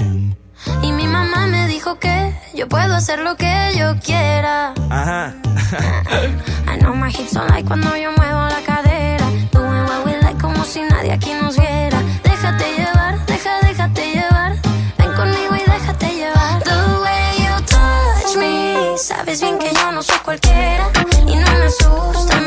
[0.83, 4.75] Y mi mamá me dijo que yo puedo hacer lo que yo quiera.
[4.91, 5.35] Ajá.
[6.67, 9.27] I know my hips don't like cuando yo muevo la cadera.
[9.53, 12.01] Doing what we like como si nadie aquí nos viera.
[12.23, 14.53] Déjate llevar, deja, déjate llevar.
[14.99, 16.63] Ven conmigo y déjate llevar.
[16.63, 18.99] The way you touch me.
[18.99, 20.91] Sabes bien que yo no soy cualquiera.
[21.27, 22.41] Y no me asusta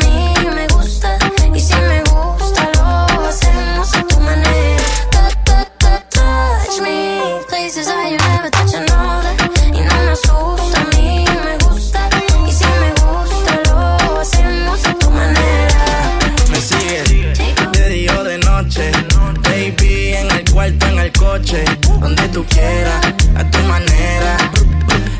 [22.00, 23.02] Donde tú quieras,
[23.36, 24.38] a tu manera.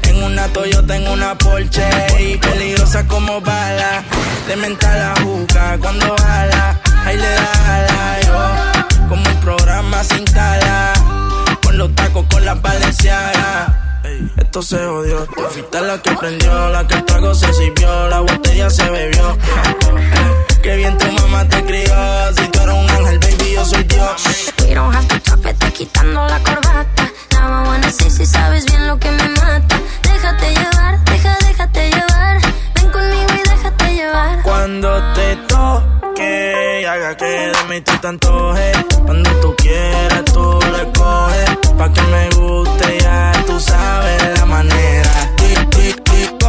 [0.04, 1.90] En una Toyota, en una Porsche.
[2.20, 4.04] Y peligrosa como bala.
[4.48, 6.80] De mental la juca cuando jala.
[7.06, 9.10] Ahí le da jala, yo.
[9.10, 10.94] Como un programa sin tala.
[11.64, 13.72] Con los tacos, con las valencianas.
[14.38, 15.26] Esto se odió.
[15.26, 19.38] Tú fuiste la que prendió, la que el trago se sirvió, la botella se bebió.
[20.62, 21.96] Qué bien tu mamá te crió.
[22.38, 24.24] Si tú eres un ángel, baby, yo soy Dios.
[24.60, 27.12] We don't have to talk, vete quitando la corbata.
[27.32, 29.80] Now I wanna see si sabes bien lo que me mata.
[30.04, 32.42] Déjate llevar, deja, déjate llevar.
[32.76, 34.44] Ven conmigo y déjate llevar.
[34.44, 38.78] Cuando te toque y haga que de mí tú te antojes.
[39.06, 41.50] Cuando tú quieras, tú lo escoges.
[41.76, 45.32] Pa' que me guste, ya tú sabes la manera.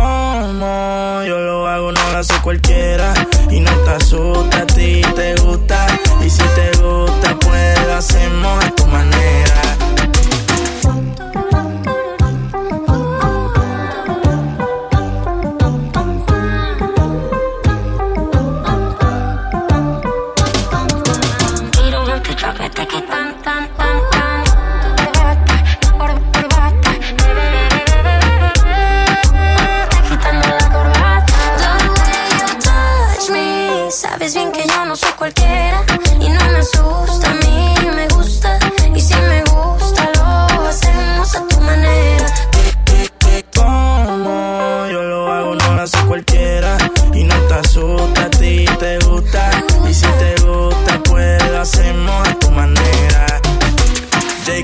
[0.03, 3.15] Como yo lo hago, no lo hace cualquiera.
[3.51, 5.87] Y no te asusta, a ti te gusta.
[6.25, 9.63] Y si te gusta, pues lo hacemos a tu manera.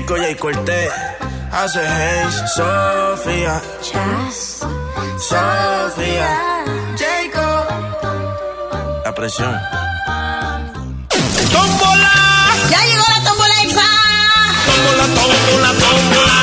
[0.09, 0.91] Jayco, Jay Cortés,
[1.51, 3.61] hace Haze, Sofía.
[5.19, 6.63] Sofía.
[6.97, 7.67] Jayco.
[9.05, 9.55] La presión.
[11.51, 12.11] ¡Tómbola!
[12.71, 13.85] ¡Ya llegó la tómbola exa!
[14.65, 16.33] ¡Tómbola, tómbola, tómbola!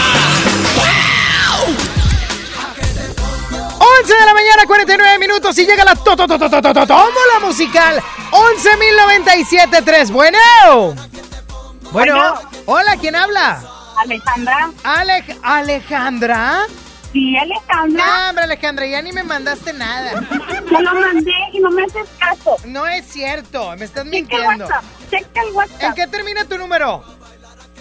[3.78, 6.72] 11 de la mañana, 49 minutos y llega la to to to to to to
[6.72, 8.00] to tómbola musical
[8.30, 10.12] 11.097.3.
[10.12, 10.38] Bueno.
[11.90, 12.14] Bueno.
[12.14, 12.55] Bueno.
[12.66, 13.62] Hola, ¿quién habla?
[13.98, 14.70] Alejandra.
[14.82, 16.62] Alej ¿Alejandra?
[17.12, 18.04] Sí, Alejandra.
[18.04, 20.20] No, hombre, Alejandra, ya ni me mandaste nada.
[20.68, 22.56] Te lo mandé y no me haces caso.
[22.66, 24.64] No es cierto, me estás Checa el mintiendo.
[24.66, 24.84] WhatsApp.
[25.10, 25.82] Checa el WhatsApp.
[25.82, 27.04] ¿En qué termina tu número?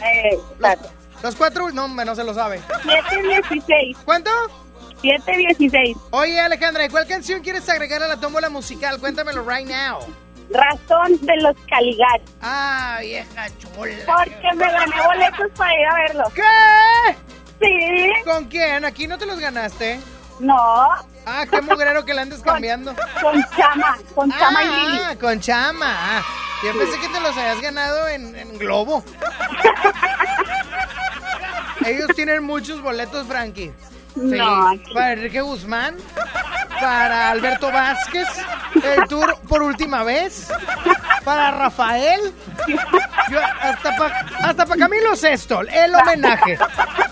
[0.02, 0.76] Eh, Los,
[1.24, 2.62] los cuatro, no, no se lo sabe.
[2.84, 3.98] 716.
[4.06, 4.30] ¿Cuánto?
[5.02, 5.98] 716.
[6.12, 9.00] Oye, Alejandra, ¿y cuál canción quieres agregar a la tómbola musical?
[9.00, 10.00] Cuéntamelo right now.
[10.50, 12.30] Razón de los Caligaris.
[12.42, 13.96] Ah, vieja chula.
[14.06, 16.24] Porque me gané boletos para ir a verlo.
[16.34, 17.16] ¿Qué?
[17.62, 18.14] Sí.
[18.24, 18.86] ¿Con quién?
[18.86, 20.00] ¿Aquí no te los ganaste?
[20.40, 20.88] No.
[21.26, 22.94] Ah, qué mugrero que le andes cambiando.
[23.22, 25.00] Con Chama, con Chama y Lili.
[25.04, 26.24] Ah, con Chama.
[26.64, 29.04] Yo pensé que te los habías ganado en, en Globo.
[31.86, 33.72] Ellos tienen muchos boletos, Frankie.
[34.16, 35.96] No, aquí- Para Enrique Guzmán,
[36.80, 38.28] para Alberto Vázquez,
[38.84, 40.48] el tour por última vez,
[41.24, 42.34] para Rafael,
[43.30, 46.58] yo- hasta para hasta pa Camilo Sesto, el homenaje.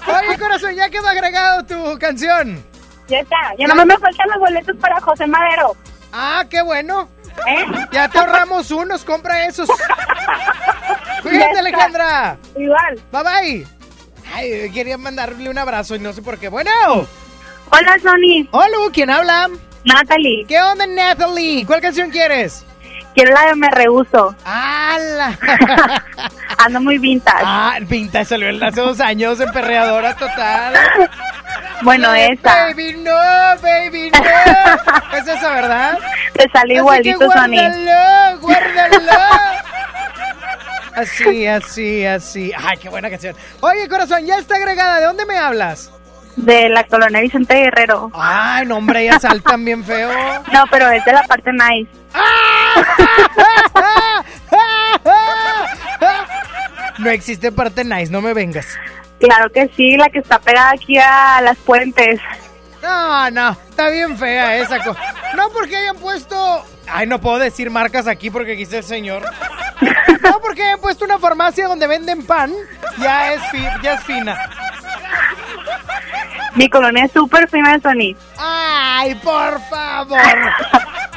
[0.08, 2.64] Oye, corazón, ya quedó agregado tu canción.
[3.08, 3.36] Ya está.
[3.58, 5.76] Ya nomás me faltan los boletos para José Madero.
[6.14, 7.10] Ah, qué bueno.
[7.48, 7.66] ¿Eh?
[7.92, 9.68] Ya te ahorramos unos, compra esos.
[11.22, 11.60] Cuídate.
[11.60, 12.38] Alejandra.
[12.56, 13.02] Igual.
[13.12, 13.68] Bye bye.
[14.34, 16.50] Ay, quería mandarle un abrazo y no sé por qué.
[16.50, 16.72] Bueno.
[17.70, 18.48] Hola, Sony.
[18.52, 19.50] Hola, ¿quién habla?
[19.86, 20.46] Natalie.
[20.48, 21.66] ¿Qué onda, Natalie?
[21.66, 22.66] ¿Cuál canción quieres?
[23.14, 24.36] Quiero la de Me Rehuso.
[24.44, 25.38] ¡Hala!
[26.58, 27.44] Ando muy vintage.
[27.46, 30.74] Ah, pinta salió hace dos años en perreadora total.
[31.84, 32.68] Bueno, esa.
[32.68, 33.12] Baby, no,
[33.62, 34.20] baby, no.
[35.18, 36.00] Es esa, ¿verdad?
[36.34, 37.52] Te que igualito, Sony.
[37.52, 39.12] guárdalo, guárdalo.
[40.96, 42.52] Así, así, así.
[42.56, 43.36] Ay, qué buena canción.
[43.62, 45.00] Oye, corazón, ya está agregada.
[45.00, 45.92] ¿De dónde me hablas?
[46.36, 48.12] De la colonia Vicente Guerrero.
[48.14, 50.10] Ay, no, hombre, ya saltan bien feo.
[50.54, 51.90] No, pero es de la parte nice.
[57.00, 58.68] No existe parte nice, no me vengas.
[59.20, 62.20] Claro que sí, la que está pegada aquí a las puentes.
[62.82, 65.00] No, no, está bien fea esa cosa.
[65.36, 66.66] No porque hayan puesto...
[66.88, 69.24] Ay, no puedo decir marcas aquí porque está el señor.
[70.24, 72.52] No porque hayan puesto una farmacia donde venden pan,
[72.98, 74.38] ya es, fi- ya es fina.
[76.56, 78.16] Mi colonia es súper fina Sony.
[78.38, 80.20] Ay, por favor.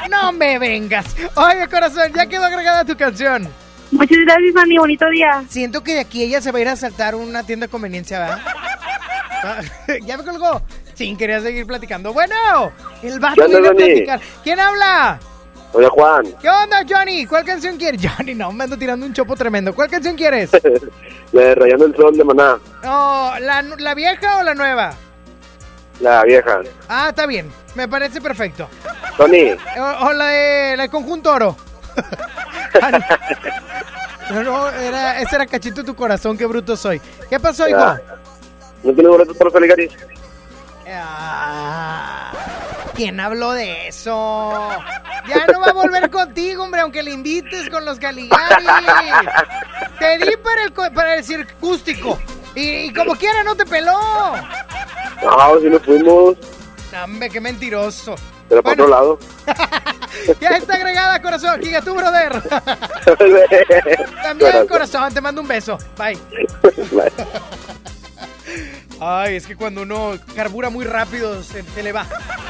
[0.09, 1.05] No me vengas.
[1.35, 3.47] Oye, corazón, ya quedó agregada tu canción.
[3.91, 4.77] Muchas gracias, Sony.
[4.79, 5.43] Bonito día.
[5.47, 8.19] Siento que de aquí ella se va a ir a saltar una tienda de conveniencia,
[8.19, 8.39] ¿verdad?
[10.03, 10.61] Ya me colgó.
[10.95, 12.11] Sin querer seguir platicando.
[12.11, 12.35] Bueno,
[13.03, 14.19] el vato ¿Qué onda, viene a platicar.
[14.43, 15.19] ¿Quién habla?
[15.77, 17.27] Hola Juan, ¿Qué onda, Johnny?
[17.27, 18.01] ¿Cuál canción quieres?
[18.17, 19.75] Johnny, no, me ando tirando un chopo tremendo.
[19.75, 20.49] ¿Cuál canción quieres?
[21.33, 24.95] la de Rayando el Sol de Maná, Oh, ¿la, ¿La vieja o la nueva?
[25.99, 26.61] la vieja.
[26.89, 27.51] Ah, está bien.
[27.75, 28.67] Me parece perfecto.
[29.17, 31.55] Tony, O, o la de la de Conjunto Oro.
[32.79, 32.91] Ah,
[34.29, 34.43] no.
[34.43, 36.99] No, era, ese era cachito de tu corazón, qué bruto soy.
[37.29, 37.79] ¿Qué pasó, hijo?
[38.83, 39.91] ¿no tienes boletos para los Caligaris?
[40.89, 42.31] Ah,
[42.95, 44.69] ¿Quién habló de eso?
[45.27, 48.65] Ya no va a volver contigo, hombre, aunque le invites con los Caligari.
[49.99, 52.17] Te di para el, para el circústico.
[52.55, 53.99] Y, y como quiera, no te peló.
[55.21, 56.37] No, si nos fuimos,
[57.03, 58.15] Hombre, qué mentiroso.
[58.49, 59.19] pero para otro lado.
[60.41, 61.61] Ya está agregada, corazón.
[61.61, 62.41] Giga tu brother.
[64.23, 65.77] También, corazón, te mando un beso.
[65.95, 66.17] Bye.
[68.99, 72.05] Ay, es que cuando uno carbura muy rápido se, se le va.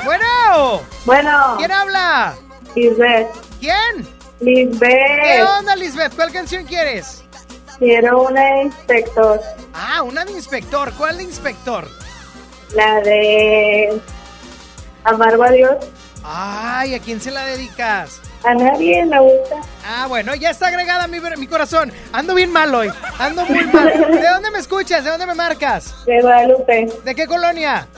[0.06, 0.82] Bueno.
[1.06, 1.56] Bueno.
[1.58, 2.36] ¿Quién habla?
[2.76, 3.28] Lisbeth.
[3.60, 4.08] ¿Quién?
[4.39, 5.24] Lisbeth.
[5.24, 6.16] ¿Qué onda, Lisbeth?
[6.16, 7.24] ¿Cuál canción quieres?
[7.80, 9.41] Quiero una inspector.
[9.74, 10.93] Ah, una de inspector.
[10.93, 11.88] ¿Cuál de inspector?
[12.74, 14.02] La de
[15.04, 15.76] Amargo a Dios.
[16.24, 18.22] Ay, ¿a quién se la dedicas?
[18.48, 19.58] A nadie me gusta.
[19.86, 21.91] Ah, bueno, ya está agregada mi, mi corazón.
[22.14, 22.89] Ando bien mal hoy.
[23.20, 23.88] Ando muy mal.
[24.10, 25.04] ¿De dónde me escuchas?
[25.04, 25.93] ¿De dónde me marcas?
[26.06, 26.88] De Guadalupe.
[27.04, 27.89] ¿De qué colonia?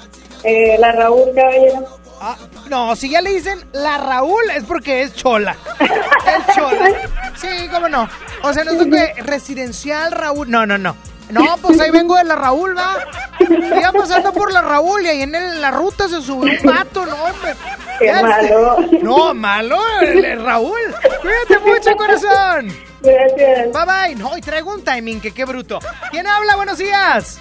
[0.43, 1.85] Eh, la Raúl Caballero.
[2.19, 2.35] Ah,
[2.67, 5.55] no, si ya le dicen la Raúl es porque es chola.
[5.79, 6.89] Es chola.
[7.35, 8.09] Sí, cómo no.
[8.41, 10.49] O sea, no es que residencial Raúl.
[10.49, 10.95] No, no, no.
[11.29, 12.95] No, pues ahí vengo de la Raúl, va.
[13.39, 17.05] Iba pasando por la Raúl y ahí en el- la ruta se subió un vato,
[17.05, 17.53] no, hombre.
[17.99, 18.77] Qué malo.
[19.01, 20.79] No, malo, el- el Raúl.
[21.21, 22.75] Cuídate mucho, corazón.
[23.01, 23.71] Gracias.
[23.71, 24.15] Bye bye.
[24.15, 25.79] No, y traigo un timing, que qué bruto.
[26.11, 26.55] ¿Quién habla?
[26.55, 27.39] Buenos días.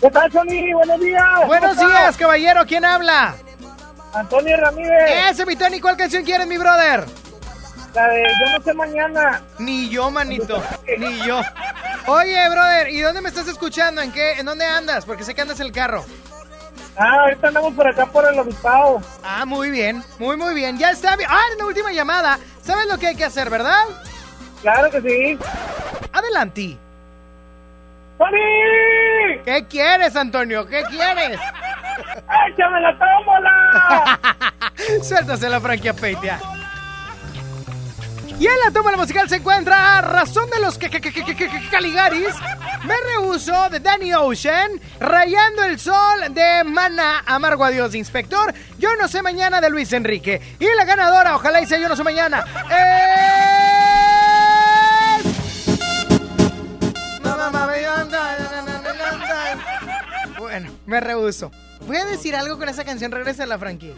[0.00, 0.72] ¿Qué tal, Sony?
[0.72, 1.46] Buenos días.
[1.46, 2.64] Buenos ¿Cómo días, caballero.
[2.66, 3.34] ¿Quién habla?
[4.14, 5.10] Antonio Ramírez.
[5.30, 5.78] Ese, mi Tony.
[5.78, 7.04] ¿Cuál canción quieres, mi brother?
[7.94, 9.42] La de Yo no sé mañana.
[9.58, 10.62] Ni yo, manito.
[10.98, 11.40] Ni yo.
[12.06, 14.00] Oye, brother, ¿y dónde me estás escuchando?
[14.00, 14.32] ¿En qué?
[14.32, 15.04] ¿En dónde andas?
[15.04, 16.04] Porque sé que andas en el carro.
[16.96, 19.00] Ah, ahorita andamos por acá por el obispado.
[19.24, 20.02] Ah, muy bien.
[20.18, 20.78] Muy, muy bien.
[20.78, 21.16] Ya está.
[21.16, 21.28] bien.
[21.32, 22.38] Ah, en la última llamada.
[22.62, 23.84] ¿Sabes lo que hay que hacer, verdad?
[24.62, 25.38] Claro que sí.
[26.12, 26.76] Adelante.
[28.18, 29.42] ¡Sony!
[29.44, 30.66] ¿Qué quieres, Antonio?
[30.66, 31.40] ¿Qué quieres?
[32.48, 34.20] ¡Échame la tómbola!
[35.02, 36.38] Suéltasela, Frankie Peitia.
[38.40, 40.78] Y en la toma musical se encuentra Razón de los
[41.70, 42.34] Caligaris,
[42.84, 49.08] Me Rehuso de Danny Ocean, Rayando el Sol de Mana, Amargo Adiós Inspector, Yo No
[49.08, 50.40] Sé Mañana de Luis Enrique.
[50.58, 53.20] Y la ganadora, ojalá y sea Yo No Sé Mañana, es...
[60.38, 61.50] Bueno, me rehuso.
[61.86, 63.94] Voy a decir algo con esa canción, regresa la Frankie.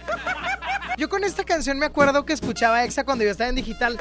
[0.98, 3.98] Yo con esta canción me acuerdo que escuchaba Exa cuando yo estaba en digital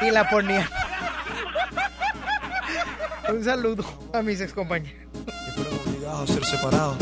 [0.00, 0.68] y la ponía.
[3.28, 4.94] Un saludo a mis ex compañeros.
[5.86, 6.96] obligados a ser separados.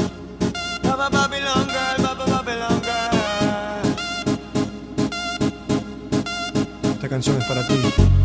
[6.95, 8.22] Esta canción es para ti.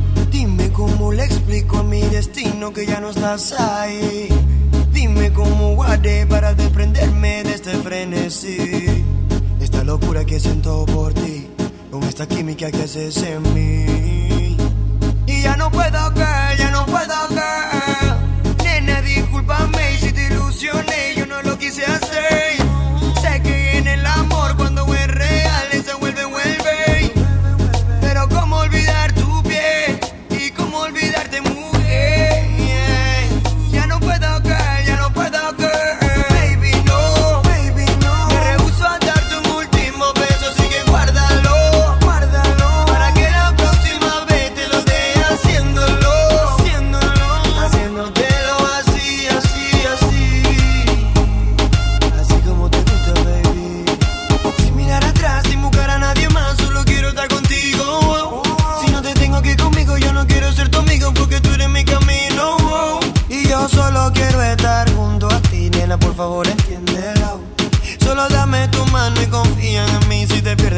[0.78, 4.30] Cómo le explico a mi destino que ya no estás ahí.
[4.92, 9.04] Dime cómo guardé para desprenderme de este frenesí.
[9.60, 11.48] Esta locura que siento por ti,
[11.90, 14.56] con esta química que haces en mí.
[15.26, 18.16] Y ya no puedo caer, ya no puedo caer.
[18.64, 20.97] Nena, discúlpame si te ilusioné,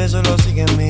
[0.00, 0.89] regreso lo siguen mi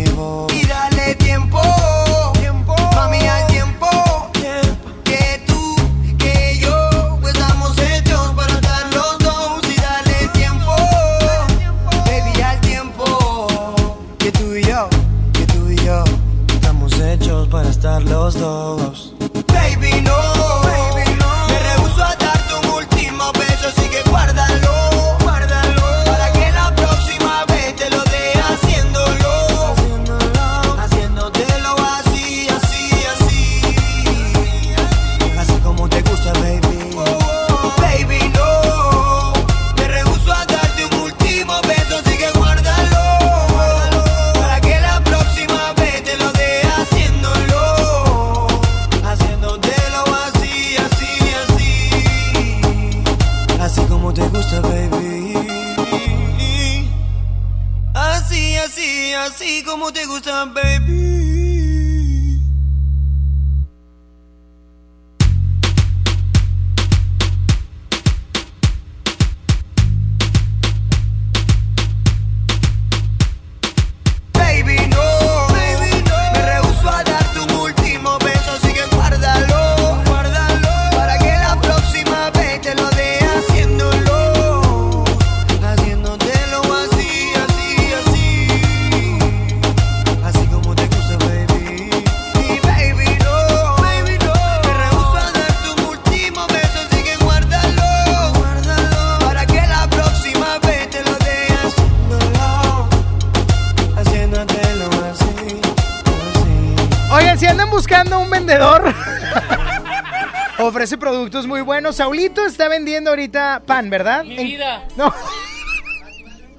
[111.41, 111.97] productos muy buenos.
[111.97, 114.25] Saulito está vendiendo ahorita pan, ¿verdad?
[114.25, 114.85] Mi vida.
[114.97, 115.13] No.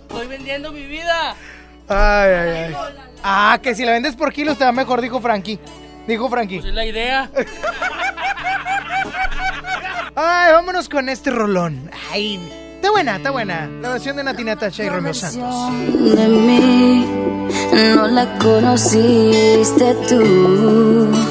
[0.09, 1.35] Estoy vendiendo mi vida.
[1.87, 2.75] Ay, ay, ay.
[3.23, 5.59] Ah, que si la vendes por kilos te va mejor, dijo Frankie.
[6.07, 6.57] Dijo Frankie.
[6.57, 7.29] Pues es la idea.
[10.15, 11.89] Ay, vámonos con este rolón.
[12.11, 12.39] Ay,
[12.75, 13.67] está buena, está buena.
[13.81, 15.71] La versión de Nati Natasha y Romeo Santos.
[17.95, 21.30] No la conociste tú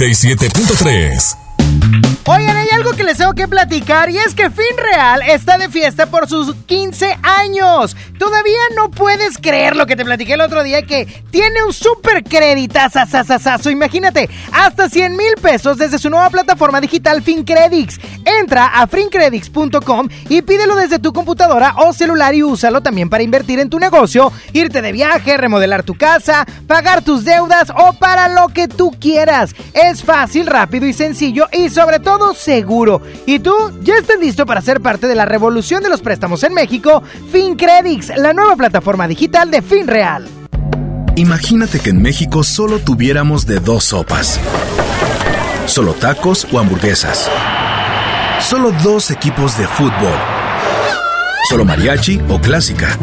[0.00, 1.36] 97.3.
[2.26, 6.06] Oigan, hay algo que les tengo que platicar y es que Finreal está de fiesta
[6.06, 7.96] por sus 15 años.
[8.18, 12.22] Todavía no puedes creer lo que te platiqué el otro día que tiene un super
[12.22, 13.00] créditazo.
[13.70, 17.98] Imagínate, hasta 100 mil pesos desde su nueva plataforma digital FinCredits.
[18.24, 23.58] Entra a fincredits.com y pídelo desde tu computadora o celular y úsalo también para invertir
[23.58, 28.46] en tu negocio, irte de viaje, remodelar tu casa, pagar tus deudas o para lo
[28.46, 29.56] que tú quieras.
[29.74, 33.02] Es fácil, rápido y sencillo y sobre todo seguro.
[33.26, 33.52] ¿Y tú
[33.82, 37.02] ya estás listo para ser parte de la revolución de los préstamos en México?
[37.32, 40.28] FinCredits, la nueva plataforma digital de FinReal.
[41.16, 44.38] Imagínate que en México solo tuviéramos de dos sopas.
[45.66, 47.28] Solo tacos o hamburguesas.
[48.38, 50.14] Solo dos equipos de fútbol.
[51.48, 52.96] Solo mariachi o clásica.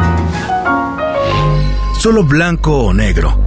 [2.00, 3.47] Solo blanco o negro.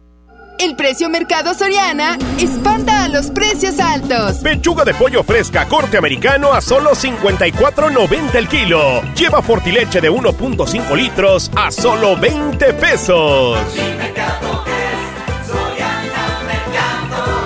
[0.61, 4.37] El precio Mercado Soriana espanta a los precios altos.
[4.43, 9.01] Pechuga de pollo fresca corte americano a solo 54.90 el kilo.
[9.15, 13.57] Lleva fortileche de 1.5 litros a solo 20 pesos.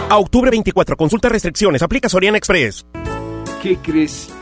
[0.09, 2.85] A octubre 24, consulta restricciones, aplica Soriana Express.
[3.63, 4.27] ¿Qué crees?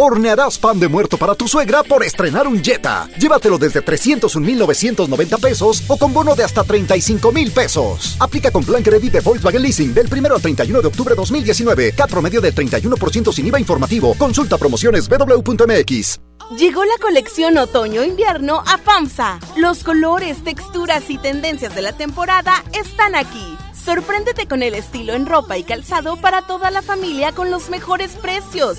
[0.00, 3.08] Hornearás pan de muerto para tu suegra por estrenar un Jetta.
[3.18, 8.16] Llévatelo desde 301,990 pesos o con bono de hasta 35,000 pesos.
[8.20, 11.94] Aplica con plan Credit de Volkswagen Leasing del 1 al 31 de octubre 2019.
[11.96, 14.14] CAT promedio del 31% sin IVA informativo.
[14.16, 16.20] Consulta promociones www.mx.
[16.56, 19.40] Llegó la colección otoño-invierno a FAMSA.
[19.56, 23.58] Los colores, texturas y tendencias de la temporada están aquí.
[23.74, 28.12] Sorpréndete con el estilo en ropa y calzado para toda la familia con los mejores
[28.12, 28.78] precios.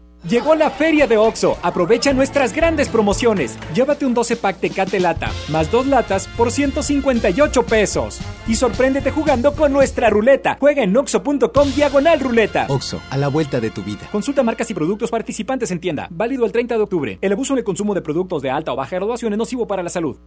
[0.27, 1.57] Llegó la feria de OXO.
[1.63, 3.57] Aprovecha nuestras grandes promociones.
[3.73, 8.19] Llévate un 12 pack Tecate Lata, más dos latas por 158 pesos.
[8.47, 10.57] Y sorpréndete jugando con nuestra ruleta.
[10.59, 12.67] Juega en oxo.com diagonal ruleta.
[12.69, 14.07] OXO, a la vuelta de tu vida.
[14.11, 16.07] Consulta marcas y productos participantes en tienda.
[16.11, 17.17] Válido el 30 de octubre.
[17.19, 19.81] El abuso en el consumo de productos de alta o baja graduación es nocivo para
[19.81, 20.17] la salud.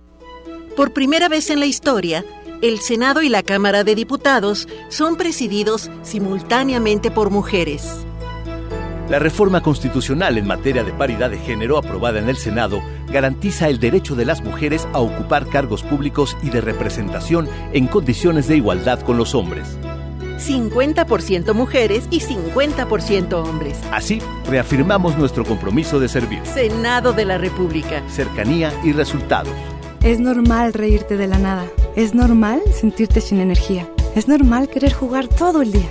[0.75, 2.25] Por primera vez en la historia,
[2.63, 8.05] el Senado y la Cámara de Diputados son presididos simultáneamente por mujeres.
[9.09, 13.79] La reforma constitucional en materia de paridad de género aprobada en el Senado garantiza el
[13.79, 19.01] derecho de las mujeres a ocupar cargos públicos y de representación en condiciones de igualdad
[19.01, 19.77] con los hombres.
[20.39, 23.79] 50% mujeres y 50% hombres.
[23.93, 26.41] Así, reafirmamos nuestro compromiso de servir.
[26.45, 28.03] Senado de la República.
[28.09, 29.53] Cercanía y resultados.
[30.03, 31.67] Es normal reírte de la nada.
[31.95, 33.87] Es normal sentirte sin energía.
[34.15, 35.91] Es normal querer jugar todo el día.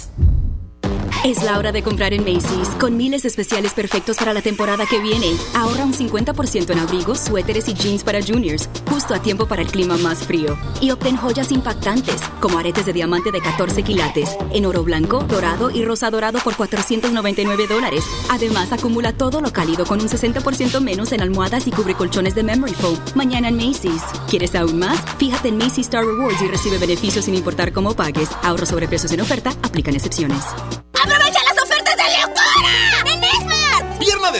[1.23, 4.87] Es la hora de comprar en Macy's, con miles de especiales perfectos para la temporada
[4.87, 5.27] que viene.
[5.53, 9.67] Ahorra un 50% en abrigos, suéteres y jeans para juniors, justo a tiempo para el
[9.67, 10.57] clima más frío.
[10.81, 15.69] Y obtén joyas impactantes, como aretes de diamante de 14 quilates, en oro blanco, dorado
[15.69, 18.03] y rosa dorado por 499 dólares.
[18.31, 22.41] Además, acumula todo lo cálido con un 60% menos en almohadas y cubre colchones de
[22.41, 22.97] Memory Foam.
[23.13, 24.01] Mañana en Macy's.
[24.27, 24.99] ¿Quieres aún más?
[25.19, 28.29] Fíjate en Macy's Star Rewards y recibe beneficios sin importar cómo pagues.
[28.41, 30.45] Ahorro sobre precios en oferta, aplican excepciones.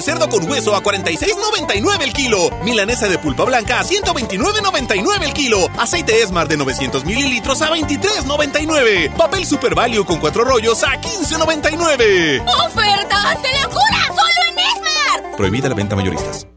[0.02, 2.50] De cerdo con hueso a 46.99 el kilo.
[2.64, 5.70] Milanesa de pulpa blanca a 129.99 el kilo.
[5.78, 9.14] Aceite Esmart de 900 mililitros a 23.99.
[9.16, 12.44] Papel Super Value con cuatro rollos a 15.99.
[12.66, 14.08] ¡Ofertas de locura!
[14.08, 15.38] ¡Solo en Esmart!
[15.38, 16.48] Prohibida la venta mayoristas.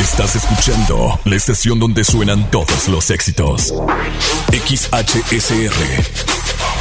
[0.00, 3.72] Estás escuchando la estación donde suenan todos los éxitos.
[4.52, 5.74] XHSR.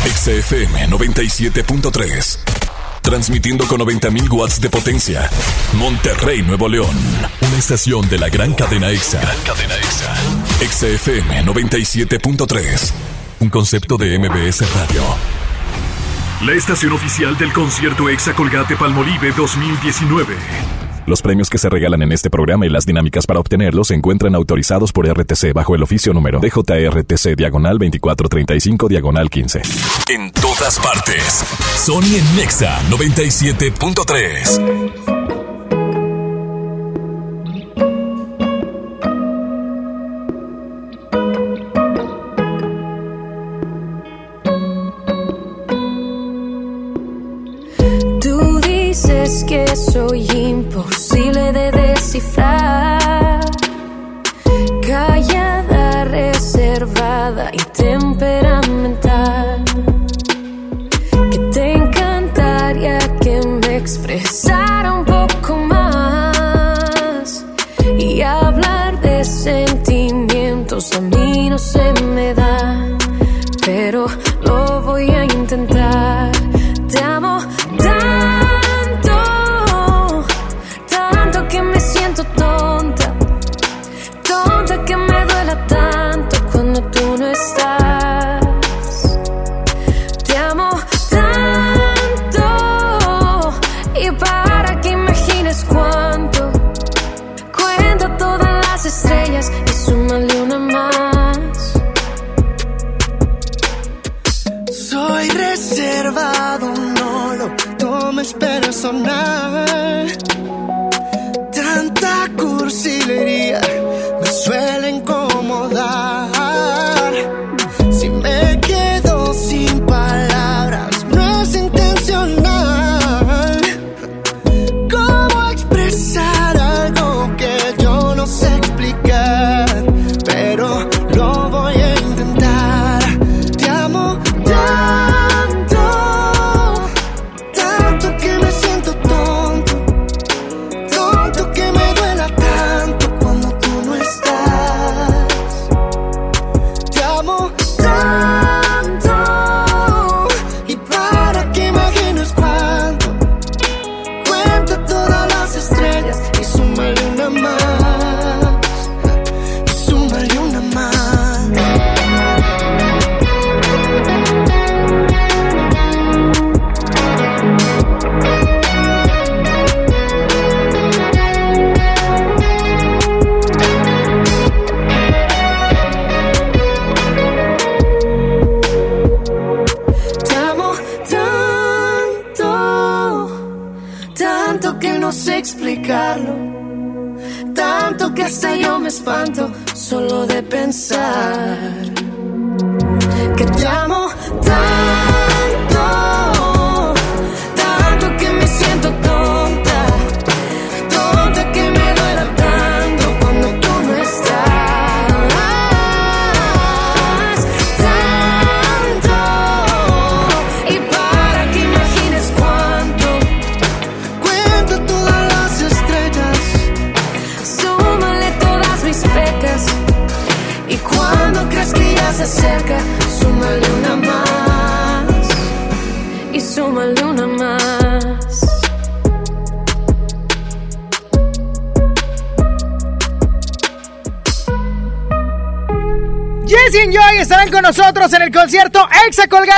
[0.05, 2.59] XFM 97.3.
[3.01, 5.29] Transmitiendo con 90.000 watts de potencia.
[5.73, 6.95] Monterrey, Nuevo León.
[7.41, 9.21] Una estación de la gran cadena EXA.
[9.21, 10.15] Gran cadena EXA.
[10.69, 12.91] XFM 97.3.
[13.39, 15.01] Un concepto de MBS Radio.
[16.45, 20.88] La estación oficial del concierto EXA Colgate Palmolive 2019.
[21.10, 24.36] Los premios que se regalan en este programa y las dinámicas para obtenerlos se encuentran
[24.36, 29.64] autorizados por RTC bajo el oficio número DJRTC diagonal 2435 diagonal 15.
[30.14, 31.43] En todas partes.
[31.78, 35.18] Sony en Nexa 97.3.
[49.30, 53.41] dices que soy imposible de descifrar.
[54.82, 59.63] Callada, reservada y temperamental.
[61.32, 64.78] Que te encantaría que me expresara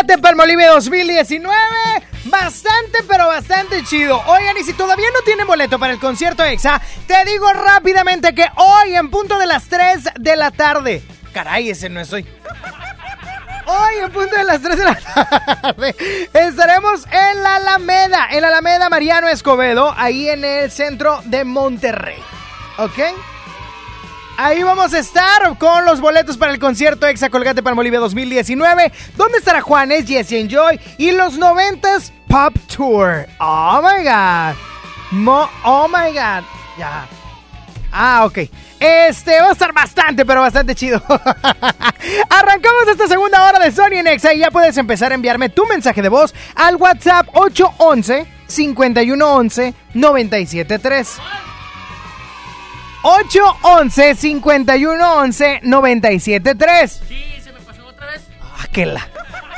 [0.07, 1.55] En Palmolive 2019.
[2.25, 4.19] Bastante, pero bastante chido.
[4.25, 8.45] Oigan, y si todavía no tienen boleto para el concierto Exa, te digo rápidamente que
[8.57, 11.03] hoy, en punto de las 3 de la tarde.
[11.33, 12.27] Caray, ese no es hoy.
[13.67, 15.95] Hoy, en punto de las 3 de la tarde,
[16.33, 22.21] estaremos en la Alameda, en la Alameda Mariano Escobedo, ahí en el centro de Monterrey.
[22.77, 22.99] ¿Ok?
[24.43, 28.91] Ahí vamos a estar con los boletos para el concierto Exa Colgate Palmolive 2019.
[29.15, 33.27] ¿Dónde estará Juanes, Jesse Enjoy y los 90s Pop Tour?
[33.39, 34.55] Oh my god.
[35.63, 36.43] Oh my god.
[36.75, 37.05] Ya.
[37.91, 38.39] Ah, ok.
[38.79, 40.99] Este va a estar bastante, pero bastante chido.
[42.29, 45.67] Arrancamos esta segunda hora de Sony en Exa y ya puedes empezar a enviarme tu
[45.67, 51.19] mensaje de voz al WhatsApp 811 5111 973.
[53.03, 57.01] 811 5111 973.
[57.07, 58.21] Sí, se me pasó otra vez.
[58.63, 59.07] Aquela.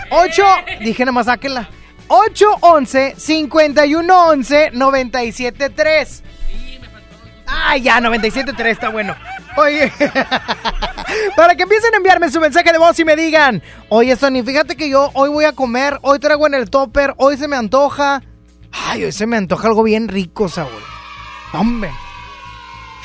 [0.09, 0.43] 8,
[0.81, 1.69] dije nomás aquela.
[2.07, 6.23] 811 5111 973.
[7.47, 9.15] Ah, ya, 973 está bueno.
[9.55, 9.91] Oye,
[11.35, 14.75] para que empiecen a enviarme su mensaje de voz y me digan, oye Sony, fíjate
[14.75, 18.23] que yo hoy voy a comer, hoy traigo en el topper, hoy se me antoja.
[18.71, 20.71] Ay, hoy se me antoja algo bien rico, Saúl.
[21.53, 21.91] Hombre.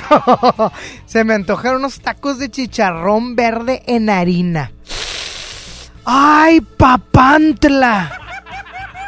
[1.06, 4.72] se me antojaron unos tacos de chicharrón verde en harina.
[6.04, 8.27] ¡Ay, papantla!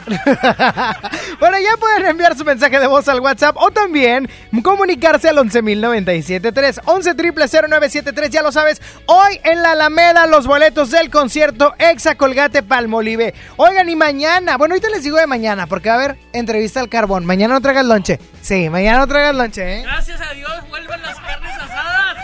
[1.40, 4.28] bueno, ya pueden enviar su mensaje de voz al WhatsApp o también
[4.62, 11.74] comunicarse al 11.097.3, 11.000.973, ya lo sabes, hoy en la Alameda los boletos del concierto
[11.78, 13.34] Exa Colgate Palmolive.
[13.56, 16.88] Oigan, y mañana, bueno, ahorita les digo de mañana, porque va a haber entrevista al
[16.88, 17.26] carbón.
[17.26, 18.18] Mañana no traigas lonche.
[18.42, 19.82] Sí, mañana no traigas lonche, ¿eh?
[19.82, 22.16] Gracias a Dios vuelven las carnes asadas.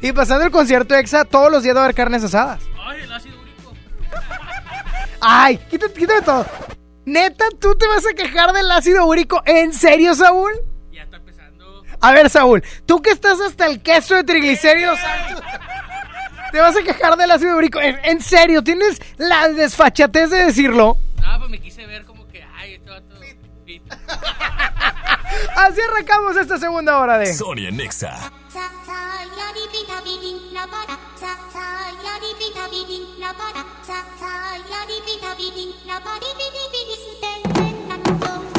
[0.00, 2.60] Y pasando el concierto Exa, todos los días va a haber carnes asadas.
[2.86, 3.27] Ay, úrico.
[5.20, 6.46] Ay, quítate, quítame todo.
[7.04, 9.42] Neta, ¿tú te vas a quejar del ácido úrico?
[9.46, 10.52] ¿En serio, Saúl?
[10.92, 11.82] Ya está empezando.
[12.00, 15.44] A ver, Saúl, tú que estás hasta el queso de triglicéridos altos,
[16.52, 17.80] ¿te vas a quejar del ácido úrico?
[17.80, 18.62] ¿En, en serio?
[18.62, 20.98] ¿Tienes la desfachatez de decirlo?
[21.22, 23.16] No, pues me quise ver como que, ay, este vato.
[23.64, 23.82] fit.
[25.56, 27.32] Así arrancamos esta segunda hora de...
[27.34, 28.30] Sonia Nexa.
[33.28, 36.57] ラバラササヤリビタビリラバリビリ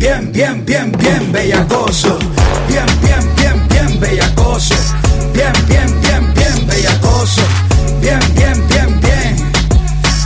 [0.00, 2.18] Bien, bien, bien, bien bellacoso.
[2.68, 4.74] Bien, bien, bien, bien bellacoso.
[5.34, 7.42] Bien, bien, bien, bien bellacoso.
[8.00, 9.52] Bien, bien, bien, bien.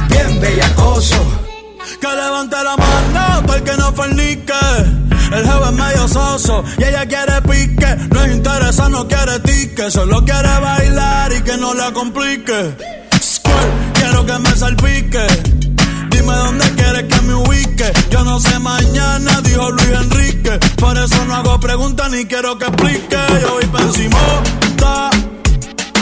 [0.09, 1.17] Bien bellacoso.
[2.01, 4.53] Que levante la mano todo el que no fornique.
[5.33, 7.97] El jefe es medio soso y ella quiere pique.
[8.13, 9.91] No es interesa, no quiere tique.
[9.91, 12.77] Solo quiere bailar y que no la complique.
[13.95, 15.74] Quiero que me salpique.
[16.15, 17.93] Dime dónde quieres que me ubique.
[18.11, 20.61] Yo no sé mañana, dijo Luis Enrique.
[20.77, 23.19] Por eso no hago preguntas ni quiero que explique.
[23.43, 25.11] Yo voy pensimota.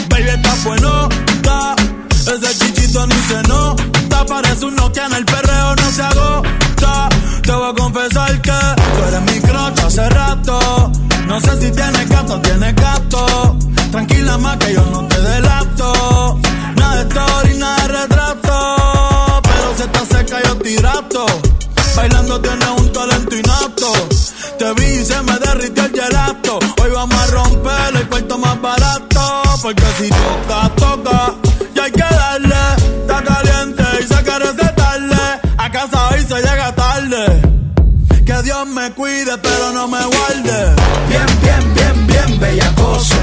[0.09, 1.09] Baby, está bueno.
[1.41, 1.75] Da.
[2.11, 4.25] Ese chichito ni se nota.
[4.27, 7.09] Parece un Nokia en el perreo, no se agota.
[7.41, 10.91] Te voy a confesar que tú eres mi crocha hace rato.
[11.27, 13.57] No sé si tienes gato, tienes gato.
[13.91, 16.39] Tranquila más que yo no te delato.
[16.75, 17.42] Nada de todo
[20.63, 21.25] tirato.
[21.95, 23.91] Bailando tienes un talento innato.
[24.57, 26.59] Te vi y se me derritió el gelato.
[26.81, 29.43] Hoy vamos a romper el cuento más barato.
[29.61, 31.35] Porque si toca, toca.
[31.75, 32.55] Y hay que darle.
[33.01, 35.23] Está caliente y se quiere recetarle.
[35.57, 37.41] A casa hoy se llega tarde.
[38.25, 40.75] Que Dios me cuide, pero no me guarde.
[41.09, 43.15] Bien, bien, bien, bien, bella bellacoso.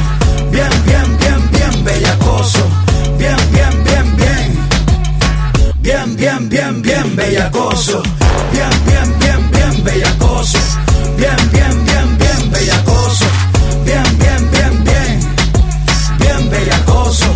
[0.50, 2.62] Bien, bien, bien, bien, bellacoso.
[3.16, 4.68] Bien, bien, bien, bien.
[5.80, 6.82] Bien, bien, bien, bien.
[6.82, 8.02] bien bellacoso.
[8.52, 10.58] Bien, bien, bien, bien, bellacoso.
[11.16, 13.24] Bien, bien, bien, bien, bellacoso.
[13.84, 15.20] Bien, bien, bien, bien.
[16.18, 17.26] Bien, bellacoso.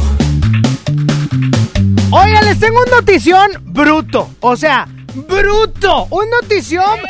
[2.11, 4.31] Oigan, les tengo un notición bruto.
[4.41, 4.89] O sea,
[5.29, 6.07] bruto.
[6.11, 7.01] Un notición.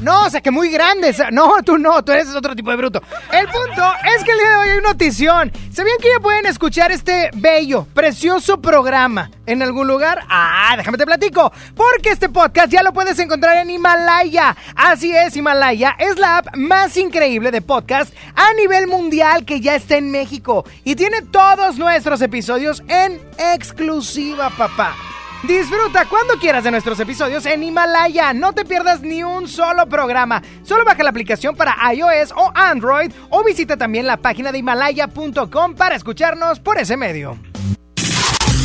[0.00, 1.10] No, o sea, que muy grande.
[1.10, 3.02] o sea, No, tú no, tú eres otro tipo de bruto.
[3.32, 5.52] El punto es que el día de hoy hay notición.
[5.72, 10.24] ¿Sabían que ya pueden escuchar este bello, precioso programa en algún lugar?
[10.28, 11.52] Ah, déjame te platico.
[11.74, 14.56] Porque este podcast ya lo puedes encontrar en Himalaya.
[14.74, 19.74] Así es, Himalaya es la app más increíble de podcast a nivel mundial que ya
[19.74, 20.64] está en México.
[20.84, 24.94] Y tiene todos nuestros episodios en exclusiva, papá.
[25.42, 28.32] Disfruta cuando quieras de nuestros episodios en Himalaya.
[28.34, 30.42] No te pierdas ni un solo programa.
[30.62, 35.74] Solo baja la aplicación para iOS o Android o visita también la página de himalaya.com
[35.74, 37.38] para escucharnos por ese medio.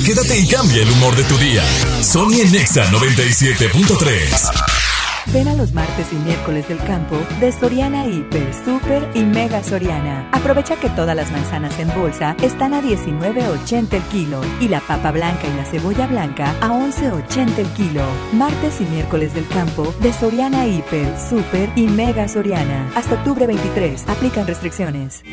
[0.06, 1.64] Quédate y cambia el humor de tu día.
[2.04, 4.85] Sony en Nexa 97.3.
[5.34, 10.30] Ven a los martes y miércoles del campo de Soriana Hiper, Super y Mega Soriana.
[10.32, 15.12] Aprovecha que todas las manzanas en bolsa están a 19.80 el kilo y la papa
[15.12, 18.04] blanca y la cebolla blanca a 11.80 el kilo.
[18.34, 22.92] Martes y miércoles del campo de Soriana Hiper, Super y Mega Soriana.
[22.96, 24.08] Hasta octubre 23.
[24.08, 25.24] Aplican restricciones.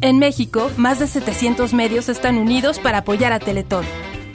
[0.00, 3.84] En México, más de 700 medios están unidos para apoyar a Teletón.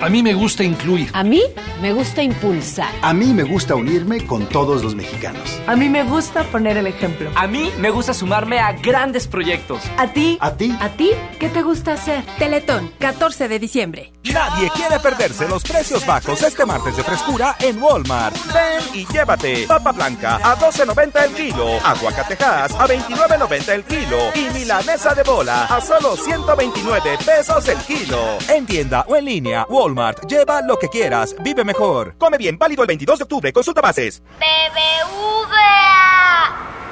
[0.01, 1.11] A mí me gusta incluir.
[1.13, 1.43] A mí
[1.79, 2.89] me gusta impulsar.
[3.03, 5.61] A mí me gusta unirme con todos los mexicanos.
[5.67, 7.29] A mí me gusta poner el ejemplo.
[7.35, 9.83] A mí me gusta sumarme a grandes proyectos.
[9.97, 10.39] ¿A ti?
[10.41, 10.75] ¿A ti?
[10.79, 11.11] ¿A ti?
[11.39, 12.23] ¿Qué te gusta hacer?
[12.39, 14.11] Teletón, 14 de diciembre.
[14.23, 18.35] Nadie quiere perderse los precios bajos este martes de frescura en Walmart.
[18.51, 24.51] Ven y llévate papa blanca a 12.90 el kilo, aguacatejas a 29.90 el kilo y
[24.57, 28.17] milanesa de bola a solo 129 pesos el kilo.
[28.49, 29.90] En tienda o en línea, Walmart.
[30.27, 32.15] Lleva lo que quieras, vive mejor.
[32.17, 34.21] Come bien, válido el 22 de octubre, consulta bases.
[34.39, 35.51] BBVA,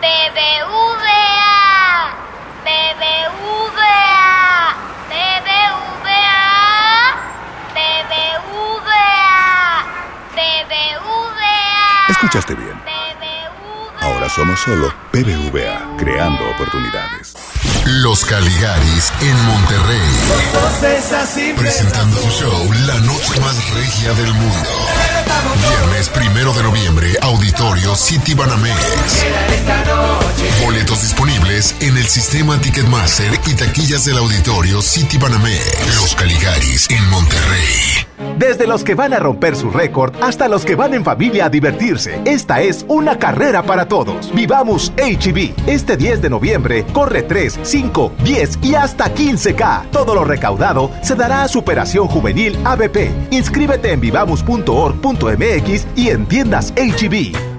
[0.01, 1.49] BBVA,
[2.65, 3.95] BBVA,
[5.09, 6.39] BBVA,
[7.75, 9.47] BBVA,
[10.35, 12.07] BBVA.
[12.09, 12.79] Escuchaste bien.
[14.01, 17.35] Ahora somos solo BBVA, creando oportunidades.
[17.85, 20.01] Los Caligaris en Monterrey.
[21.55, 24.69] Presentando su show La Noche Más Regia del Mundo.
[25.67, 28.75] Viernes primero de noviembre, Auditorio City Banamex.
[30.63, 35.95] Boletos disponibles en el sistema Ticketmaster y taquillas del Auditorio City Banamex.
[35.95, 38.08] Los Caligaris en Monterrey.
[38.37, 41.49] Desde los que van a romper su récord hasta los que van en familia a
[41.49, 42.21] divertirse.
[42.25, 44.33] Esta es una carrera para todos.
[44.33, 45.67] Vivamos HB.
[45.67, 49.91] Este 10 de noviembre corre 3, 5, 10 y hasta 15K.
[49.91, 53.11] Todo lo recaudado se dará a Superación Juvenil ABP.
[53.31, 57.49] Inscríbete en vivamos.org.mx y en tiendas HB.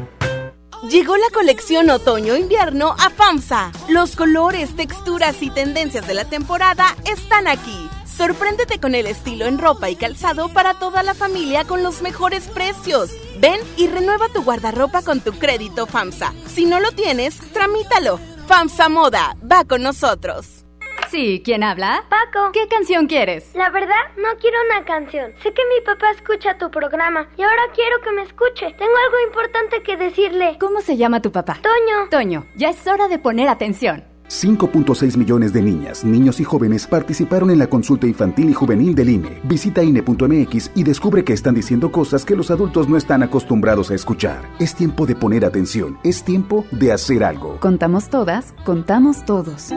[0.91, 3.71] Llegó la colección otoño-invierno a FAMSA.
[3.89, 7.89] Los colores, texturas y tendencias de la temporada están aquí.
[8.21, 12.49] Sorpréndete con el estilo en ropa y calzado para toda la familia con los mejores
[12.49, 13.13] precios.
[13.39, 16.35] Ven y renueva tu guardarropa con tu crédito FAMSA.
[16.45, 18.21] Si no lo tienes, tramítalo.
[18.47, 20.67] FAMSA Moda va con nosotros.
[21.09, 22.05] Sí, ¿quién habla?
[22.11, 22.53] Paco.
[22.53, 23.55] ¿Qué canción quieres?
[23.55, 25.33] La verdad, no quiero una canción.
[25.43, 28.67] Sé que mi papá escucha tu programa y ahora quiero que me escuche.
[28.77, 30.59] Tengo algo importante que decirle.
[30.61, 31.59] ¿Cómo se llama tu papá?
[31.63, 32.11] Toño.
[32.11, 34.10] Toño, ya es hora de poner atención.
[34.31, 39.11] 5.6 millones de niñas, niños y jóvenes participaron en la consulta infantil y juvenil del
[39.11, 39.41] INE.
[39.43, 43.95] Visita INE.mx y descubre que están diciendo cosas que los adultos no están acostumbrados a
[43.97, 44.49] escuchar.
[44.61, 47.59] Es tiempo de poner atención, es tiempo de hacer algo.
[47.59, 49.73] Contamos todas, contamos todos.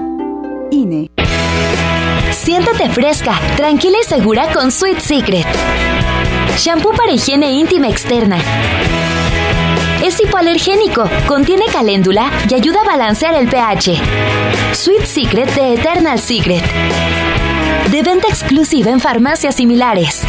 [0.69, 1.09] INE.
[2.31, 5.47] Siéntate fresca, tranquila y segura con Sweet Secret.
[6.57, 8.37] Shampoo para higiene íntima externa.
[10.03, 14.01] Es hipoalergénico, contiene caléndula y ayuda a balancear el pH.
[14.73, 16.61] Sweet Secret de Eternal Secret.
[17.89, 20.25] De venta exclusiva en farmacias similares.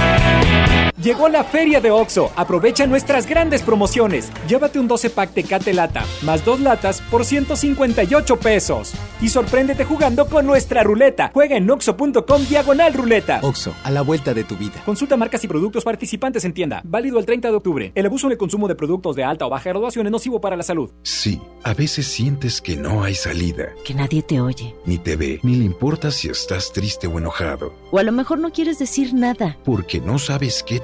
[1.02, 2.30] Llegó la feria de OXO.
[2.36, 4.30] Aprovecha nuestras grandes promociones.
[4.46, 8.92] Llévate un 12 pack Tecate Lata, más dos latas por 158 pesos.
[9.20, 11.32] Y sorpréndete jugando con nuestra ruleta.
[11.34, 13.40] Juega en oxo.com diagonal ruleta.
[13.42, 14.82] OXO, a la vuelta de tu vida.
[14.84, 16.80] Consulta marcas y productos participantes en tienda.
[16.84, 17.92] Válido el 30 de octubre.
[17.96, 20.56] El abuso en el consumo de productos de alta o baja graduación es nocivo para
[20.56, 20.92] la salud.
[21.02, 23.70] Sí, a veces sientes que no hay salida.
[23.84, 24.76] Que nadie te oye.
[24.86, 27.74] Ni te ve, ni le importa si estás triste o enojado.
[27.90, 29.58] O a lo mejor no quieres decir nada.
[29.64, 30.83] Porque no sabes qué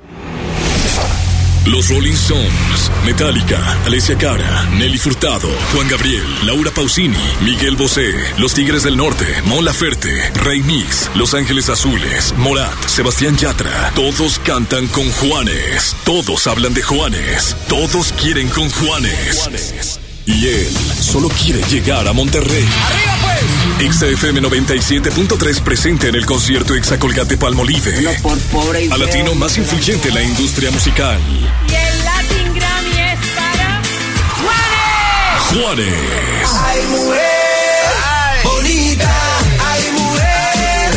[1.65, 8.55] Los Rolling Stones, Metallica, Alessia Cara, Nelly Furtado, Juan Gabriel, Laura Pausini, Miguel Bosé, Los
[8.55, 14.87] Tigres del Norte, Mon Laferte, Rey Mix, Los Ángeles Azules, Morat, Sebastián Yatra, todos cantan
[14.87, 19.47] con Juanes, todos hablan de Juanes, todos quieren con Juanes.
[20.25, 22.67] Y él solo quiere llegar a Monterrey.
[22.87, 23.70] ¡Arriba pues!
[23.81, 28.03] XFM 97.3 presente en el concierto Exacolgate Palmolive.
[28.03, 31.19] No por pobre y A latino más influyente en la industria musical.
[31.27, 33.81] Y el Latin Grammy es para
[34.37, 35.63] Juanes.
[35.63, 36.49] Juanes.
[36.63, 37.31] Ay, mujer
[38.43, 39.15] bonita,
[39.65, 40.91] ay, mujer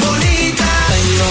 [0.00, 0.66] bonita.
[0.90, 1.30] Tengo,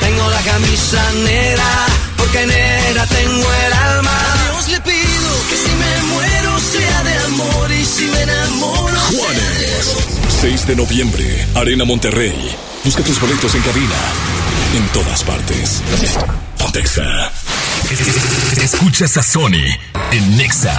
[0.00, 1.86] tengo la camisa negra,
[2.16, 4.10] porque negra tengo el alma.
[4.10, 9.00] A Dios le pido que si me muero sea de amor y si me enamoro.
[9.12, 10.13] Juanes.
[10.44, 12.54] 6 de noviembre, Arena Monterrey.
[12.84, 13.96] Busca tus boletos en cabina.
[14.76, 15.82] En todas partes.
[16.58, 17.32] Pontexa.
[18.62, 19.64] Escuchas a Sony
[20.12, 20.78] en Nexa.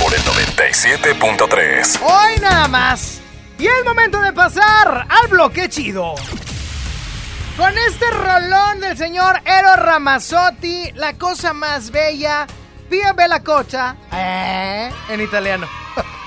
[0.00, 2.00] Por el 97.3.
[2.00, 3.20] Hoy nada más.
[3.58, 6.14] Y es momento de pasar al bloque chido.
[7.56, 12.46] Con este rolón del señor Ero Ramazzotti, la cosa más bella,
[12.88, 15.66] Via Bella Cocha, eh, en italiano.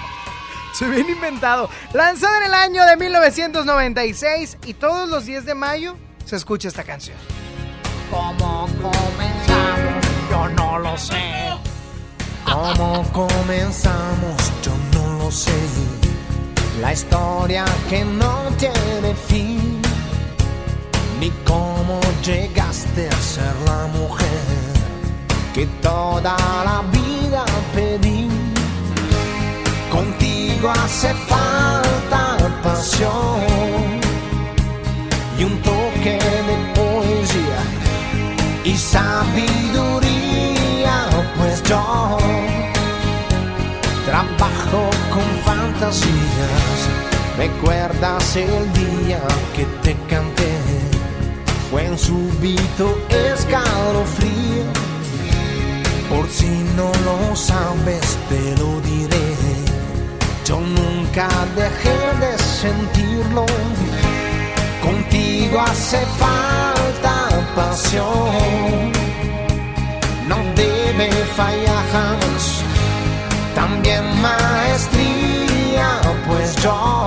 [0.79, 1.69] Se bien inventado.
[1.93, 5.95] Lanzada en el año de 1996 y todos los 10 de mayo
[6.25, 7.15] se escucha esta canción.
[8.09, 10.05] ¿Cómo comenzamos?
[10.31, 11.49] Yo no lo sé.
[12.43, 14.51] ¿Cómo comenzamos?
[14.63, 15.51] Yo no lo sé.
[16.81, 19.79] La historia que no tiene fin.
[21.19, 24.27] Ni cómo llegaste a ser la mujer
[25.53, 26.35] que toda
[26.65, 27.45] la vida
[27.75, 28.27] pedí.
[29.91, 30.32] Contigo
[30.69, 33.41] hace falta pasión
[35.37, 37.61] y un toque de poesía
[38.63, 40.05] y sabiduría,
[41.37, 42.17] pues yo
[44.05, 46.79] trabajo con fantasías.
[47.37, 49.19] ¿Recuerdas el día
[49.55, 50.53] que te canté?
[51.71, 54.63] Fue en súbito escalofrío.
[56.09, 59.22] Por si no lo sabes, te lo diré.
[60.53, 63.43] Yo nunca dejé de sentirlo.
[64.83, 67.15] Contigo hace falta
[67.55, 68.91] pasión.
[70.27, 72.61] No debe fallar jamás.
[73.55, 75.89] También maestría,
[76.27, 77.03] pues yo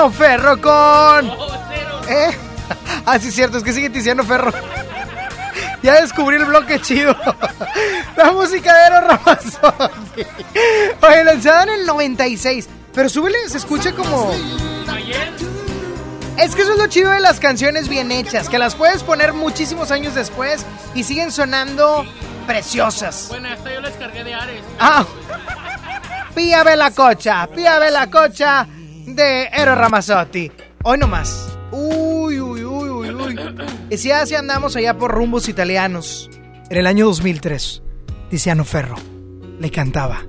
[0.00, 1.30] Tiziano Ferro con.
[2.08, 2.30] ¿Eh?
[3.04, 4.52] Ah, sí, cierto, es que sigue Tiziano Ferro.
[5.82, 7.14] Ya descubrí el bloque chido.
[8.16, 10.22] La música de Eros Ramazzotti.
[11.02, 12.68] Oye, lanzada en el 96.
[12.94, 14.32] Pero súbele, se escucha como.
[16.38, 19.34] Es que eso es lo chido de las canciones bien hechas, que las puedes poner
[19.34, 20.64] muchísimos años después
[20.94, 22.06] y siguen sonando
[22.46, 23.26] preciosas.
[23.28, 24.62] Bueno, esta yo la descargué de Ares.
[24.78, 25.04] Ah,
[26.34, 28.66] Pía Bella Cocha, Pía Bella Cocha
[29.20, 30.50] de Eros Ramazzotti.
[30.82, 31.56] Hoy nomás.
[31.70, 33.38] Uy, uy, uy, uy, uy.
[33.90, 36.30] Y si así andamos allá por rumbos italianos.
[36.68, 37.82] En el año 2003,
[38.30, 38.96] Tiziano Ferro
[39.58, 40.22] le cantaba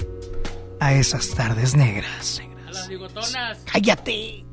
[0.79, 2.41] a esas tardes negras.
[2.67, 3.59] A las bigotonas.
[3.71, 4.45] ¡Cállate!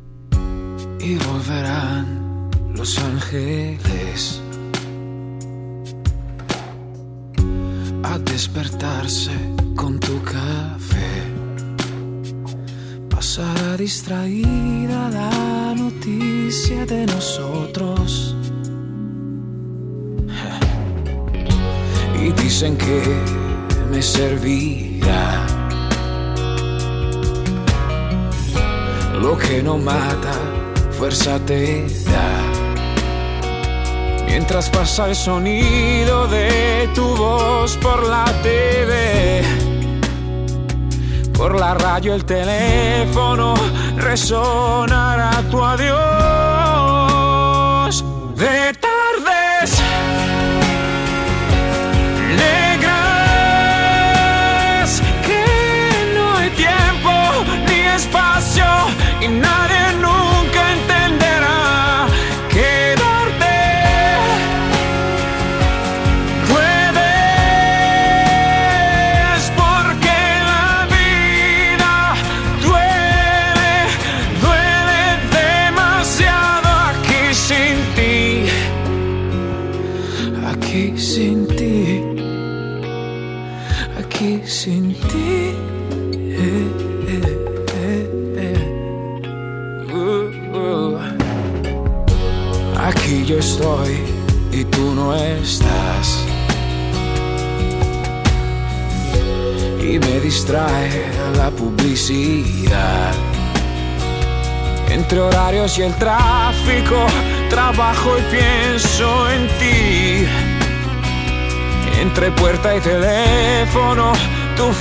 [1.01, 4.41] y volverán los ángeles
[8.03, 9.33] a despertarse
[9.77, 11.38] con tu café.
[13.19, 18.37] Pasará distraída la noticia de nosotros.
[22.23, 23.03] Y dicen que
[23.91, 25.45] me servirá.
[29.21, 30.35] Lo que no mata
[30.93, 32.31] fuerza te da.
[34.27, 39.68] Mientras pasa el sonido de tu voz por la TV,
[41.39, 43.55] por la radio, el teléfono,
[43.97, 45.95] resonará tu adiós.
[48.35, 49.81] De tardes
[52.43, 53.31] negras,
[55.27, 55.45] que
[56.17, 57.13] no hay tiempo
[57.69, 58.67] ni espacio
[59.21, 59.78] y nadie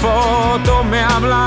[0.02, 1.47] foto me hablará.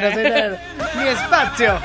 [0.00, 1.78] Ni espacio.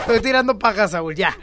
[0.00, 1.36] Estoy tirando paja, Saúl, ya.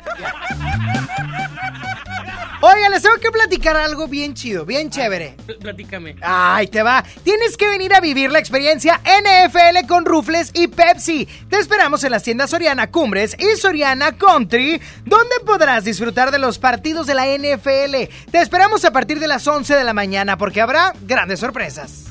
[2.61, 5.35] Oiga, les tengo que platicar algo bien chido, bien chévere.
[5.45, 6.15] Pl- Platícame.
[6.21, 7.02] Ay, te va.
[7.23, 11.27] Tienes que venir a vivir la experiencia NFL con Rufles y Pepsi.
[11.49, 16.59] Te esperamos en las tiendas Soriana Cumbres y Soriana Country, donde podrás disfrutar de los
[16.59, 18.09] partidos de la NFL.
[18.31, 22.03] Te esperamos a partir de las 11 de la mañana porque habrá grandes sorpresas.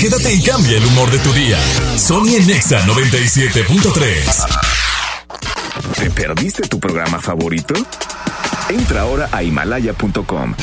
[0.00, 1.58] Quédate y cambia el humor de tu día.
[1.98, 4.80] Sony en Nexa 97.3.
[5.96, 7.74] ¿Te perdiste tu programa favorito?
[8.70, 10.54] Entra ahora a himalaya.com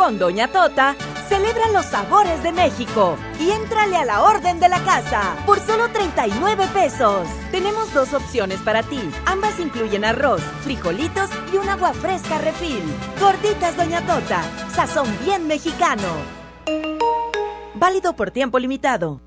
[0.00, 0.96] Con Doña Tota,
[1.28, 5.90] celebra los sabores de México y éntrale a la orden de la casa por solo
[5.90, 7.28] 39 pesos.
[7.50, 8.98] Tenemos dos opciones para ti.
[9.26, 12.82] Ambas incluyen arroz, frijolitos y un agua fresca refil.
[13.20, 14.42] Gorditas Doña Tota,
[14.74, 16.08] sazón bien mexicano.
[17.74, 19.20] Válido por tiempo limitado.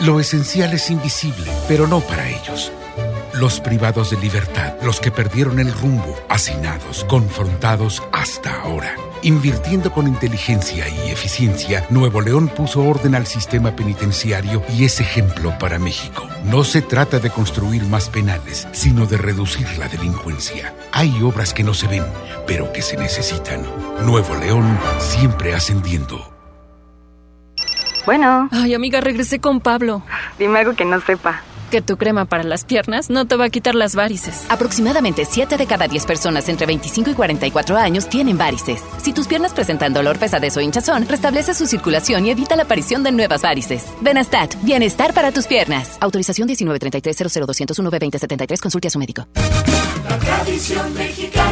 [0.00, 2.72] Lo esencial es invisible, pero no para ellos.
[3.38, 8.94] Los privados de libertad, los que perdieron el rumbo, hacinados, confrontados hasta ahora.
[9.20, 15.52] Invirtiendo con inteligencia y eficiencia, Nuevo León puso orden al sistema penitenciario y es ejemplo
[15.58, 16.26] para México.
[16.44, 20.74] No se trata de construir más penales, sino de reducir la delincuencia.
[20.92, 22.04] Hay obras que no se ven,
[22.46, 23.66] pero que se necesitan.
[24.00, 26.32] Nuevo León siempre ascendiendo.
[28.06, 28.48] Bueno.
[28.50, 30.02] Ay, amiga, regresé con Pablo.
[30.38, 31.42] Dime algo que no sepa.
[31.76, 34.46] Que tu crema para las piernas no te va a quitar las varices.
[34.48, 38.82] Aproximadamente 7 de cada 10 personas entre 25 y 44 años tienen varices.
[38.96, 43.02] Si tus piernas presentan dolor, pesadez o hinchazón, restablece su circulación y evita la aparición
[43.02, 43.84] de nuevas varices.
[44.00, 45.98] Benastat, bienestar para tus piernas.
[46.00, 48.58] Autorización 1933-00201-2073.
[48.58, 49.28] Consulte a su médico.
[50.08, 51.45] La tradición mexicana.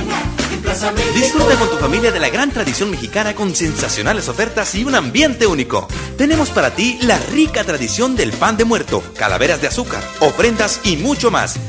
[1.14, 5.46] Disfruta con tu familia de la gran tradición mexicana con sensacionales ofertas y un ambiente
[5.46, 5.86] único.
[6.18, 10.96] Tenemos para ti la rica tradición del pan de muerto, calaveras de azúcar, ofrendas y
[10.96, 11.60] mucho más.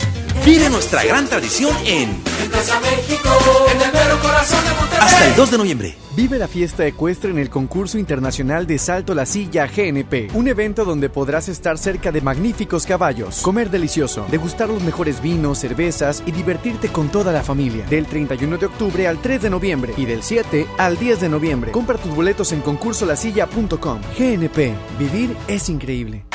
[0.43, 3.29] Vive nuestra gran tradición en Plaza México,
[3.71, 4.99] en el mero corazón de Monterrey.
[5.01, 5.97] hasta el 2 de noviembre.
[6.15, 10.85] Vive la fiesta ecuestre en el concurso internacional de Salto la Silla GNP, un evento
[10.85, 16.31] donde podrás estar cerca de magníficos caballos, comer delicioso, degustar los mejores vinos, cervezas y
[16.31, 17.85] divertirte con toda la familia.
[17.87, 21.71] Del 31 de octubre al 3 de noviembre y del 7 al 10 de noviembre.
[21.71, 24.01] Compra tus boletos en concursolasilla.com.
[24.17, 26.25] GNP, vivir es increíble.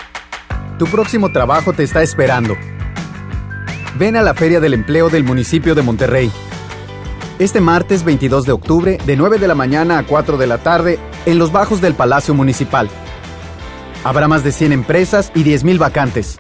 [0.79, 2.57] Tu próximo trabajo te está esperando.
[3.99, 6.31] Ven a la Feria del Empleo del municipio de Monterrey.
[7.39, 10.99] Este martes 22 de octubre, de 9 de la mañana a 4 de la tarde,
[11.27, 12.89] en los bajos del Palacio Municipal.
[14.05, 16.39] Habrá más de 100 empresas y 10.000 vacantes.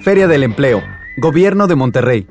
[0.00, 0.82] Feria del Empleo,
[1.16, 2.26] Gobierno de Monterrey.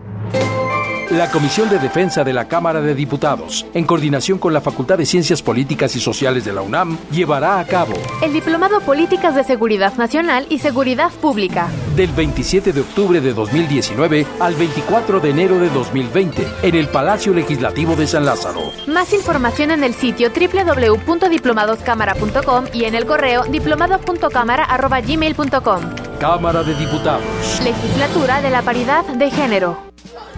[1.12, 5.06] La Comisión de Defensa de la Cámara de Diputados, en coordinación con la Facultad de
[5.06, 9.94] Ciencias Políticas y Sociales de la UNAM, llevará a cabo El Diplomado Políticas de Seguridad
[9.96, 11.70] Nacional y Seguridad Pública.
[11.96, 17.34] del 27 de octubre de 2019 al 24 de enero de 2020 en el Palacio
[17.34, 18.74] Legislativo de San Lázaro.
[18.88, 25.82] Más información en el sitio www.diplomadoscámara.com y en el correo diplomado.cámara.gmail.com.
[26.20, 27.62] Cámara de Diputados.
[27.64, 29.87] Legislatura de la Paridad de Género.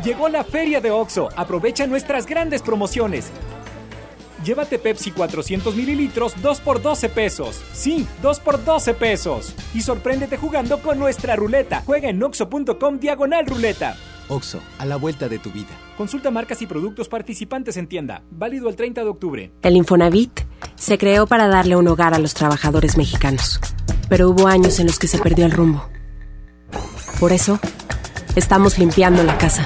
[0.03, 1.29] Llegó la feria de OXO.
[1.35, 3.31] Aprovecha nuestras grandes promociones.
[4.45, 7.61] Llévate Pepsi 400 mililitros 2 por 12 pesos.
[7.73, 9.53] Sí, 2 por 12 pesos.
[9.73, 11.83] Y sorpréndete jugando con nuestra ruleta.
[11.85, 13.97] Juega en oxo.com diagonal ruleta.
[14.29, 15.69] Oxo, a la vuelta de tu vida.
[15.97, 18.21] Consulta marcas y productos participantes en tienda.
[18.31, 19.51] Válido el 30 de octubre.
[19.63, 20.41] El Infonavit
[20.75, 23.59] se creó para darle un hogar a los trabajadores mexicanos,
[24.07, 25.89] pero hubo años en los que se perdió el rumbo.
[27.19, 27.59] Por eso,
[28.35, 29.65] estamos limpiando la casa,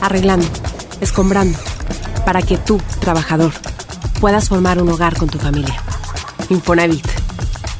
[0.00, 0.46] arreglando,
[1.00, 1.58] escombrando,
[2.24, 3.52] para que tú, trabajador,
[4.20, 5.80] puedas formar un hogar con tu familia.
[6.50, 7.06] Infonavit,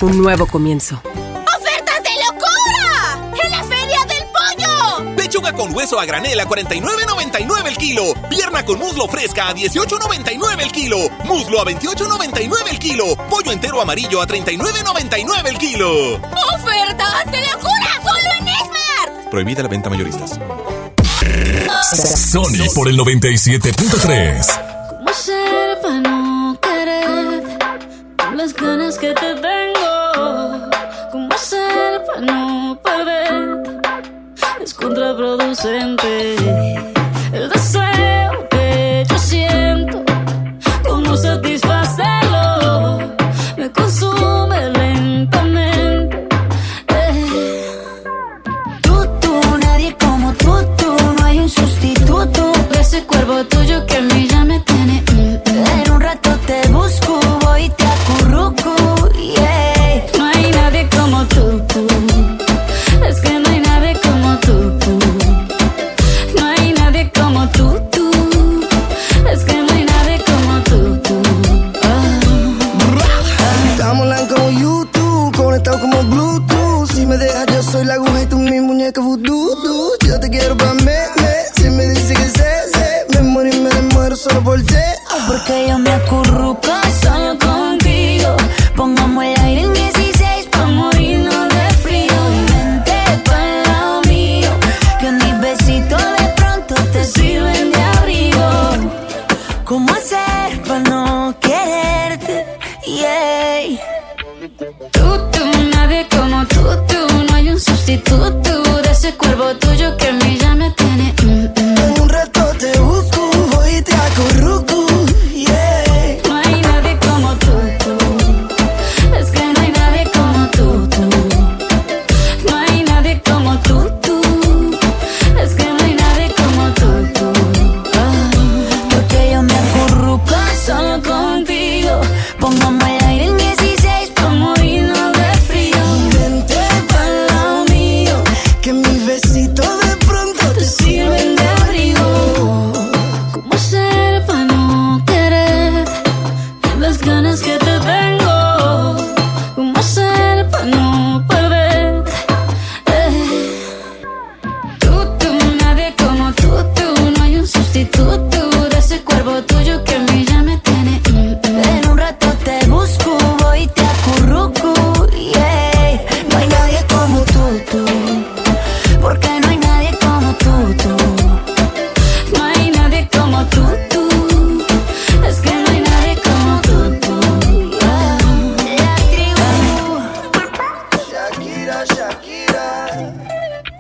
[0.01, 1.01] un nuevo comienzo.
[1.05, 3.31] ¡Ofertas de locura!
[3.43, 5.17] ¡En la Feria del Pollo!
[5.17, 8.03] Pechuga con hueso a granel a 49.99 el kilo.
[8.29, 10.99] Pierna con muslo fresca a 18.99 el kilo.
[11.25, 13.17] Muslo a 28.99 el kilo.
[13.29, 16.15] Pollo entero amarillo a 39.99 el kilo.
[16.15, 18.03] ¡Ofertas de locura!
[18.03, 19.31] ¡Solo en Esmar!
[19.31, 20.39] Prohibida la venta mayoristas.
[21.83, 24.61] Sony por el 97.3.
[24.89, 27.43] ¿Cómo hacer para no querer
[28.17, 30.71] con las ganas que te tengo?
[31.13, 33.83] ¿Cómo hacer para no perder?
[34.63, 36.37] Es contraproducente
[37.33, 38.44] el deseo
[53.25, 53.54] Ese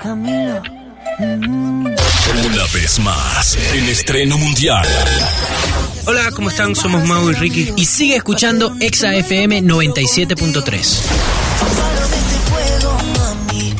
[0.04, 0.60] Camilo.
[1.18, 4.86] Una vez más, en estreno mundial.
[6.04, 6.76] Hola, ¿cómo están?
[6.76, 7.72] Somos Mau y Ricky.
[7.74, 11.00] Y sigue escuchando Exa FM 97.3.
[12.50, 13.74] fuego, mami.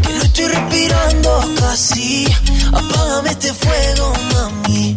[0.00, 2.28] Que no estoy respirando casi.
[2.68, 4.94] Apágame este fuego, mami.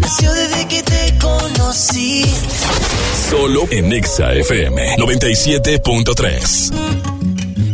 [0.00, 2.24] Nació desde que te conocí.
[3.30, 7.15] Solo en Exa FM 97.3.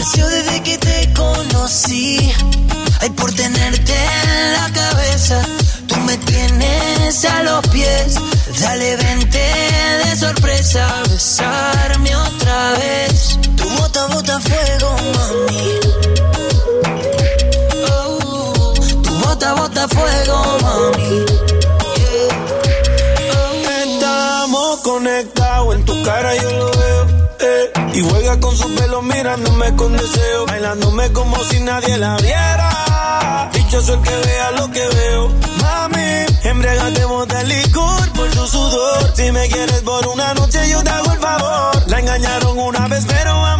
[0.00, 2.32] Desde que te conocí.
[3.00, 5.42] Ay, por tenerte en la cabeza.
[5.86, 8.14] Tú me tienes a los pies.
[8.60, 11.02] Dale, vente de sorpresa.
[11.10, 13.38] Besarme otra vez.
[13.56, 15.80] Tu bota, bota fuego, mami.
[17.90, 21.24] Oh, tu bota, bota fuego, mami.
[23.84, 27.06] Estamos conectados, en tu cara yo lo veo.
[27.40, 27.79] eh.
[27.92, 30.46] Y juega con su pelo mirándome con deseo.
[30.46, 33.50] Bailándome como si nadie la viera.
[33.52, 35.28] Dichoso el que vea lo que veo.
[35.60, 39.12] Mami, embriagate de licor por tu sudor.
[39.14, 41.82] Si me quieres por una noche, yo te hago el favor.
[41.88, 43.59] La engañaron una vez, pero ama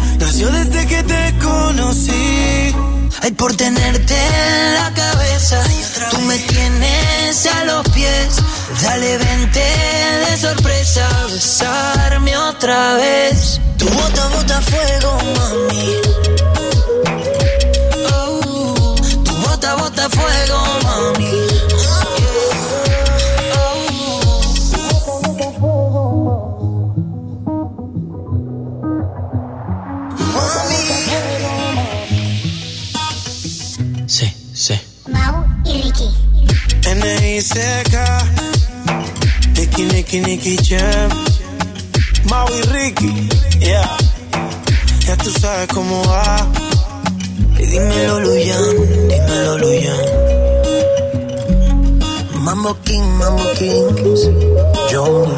[0.41, 2.75] Nació desde que te conocí.
[3.21, 5.61] Ay, por tenerte en la cabeza,
[6.09, 8.37] tú me tienes a los pies.
[8.81, 13.61] Dale, vente de sorpresa, besarme otra vez.
[13.77, 15.95] Tu bota, bota fuego, mami.
[18.11, 21.50] Oh, tu bota, bota fuego, mami.
[35.11, 36.09] Mau y Ricky.
[36.85, 37.95] N-I-C-K.
[39.55, 41.09] Nicky, Nicky, Nicky Jam.
[42.29, 43.29] Mau y Ricky.
[43.59, 43.97] Yeah.
[45.05, 46.47] Ya tú sabes cómo va.
[47.59, 48.63] Y dímelo, Luyan,
[49.09, 50.05] dímelo, Luyan.
[52.35, 54.15] Mambo King, Mambo King.
[54.91, 55.35] Johnny.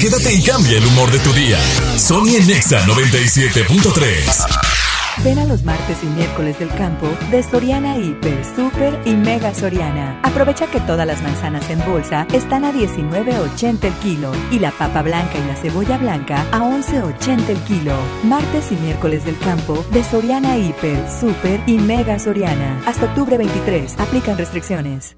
[0.00, 1.58] Quédate y cambia el humor de tu día.
[1.98, 4.73] Sony en Nexa 97.3.
[5.22, 10.20] Ven a los martes y miércoles del campo de Soriana Hiper, Super y Mega Soriana.
[10.22, 15.02] Aprovecha que todas las manzanas en bolsa están a 19.80 el kilo y la papa
[15.02, 17.96] blanca y la cebolla blanca a 11.80 el kilo.
[18.24, 22.82] Martes y miércoles del campo de Soriana Hiper, Super y Mega Soriana.
[22.86, 23.98] Hasta octubre 23.
[23.98, 25.16] Aplican restricciones.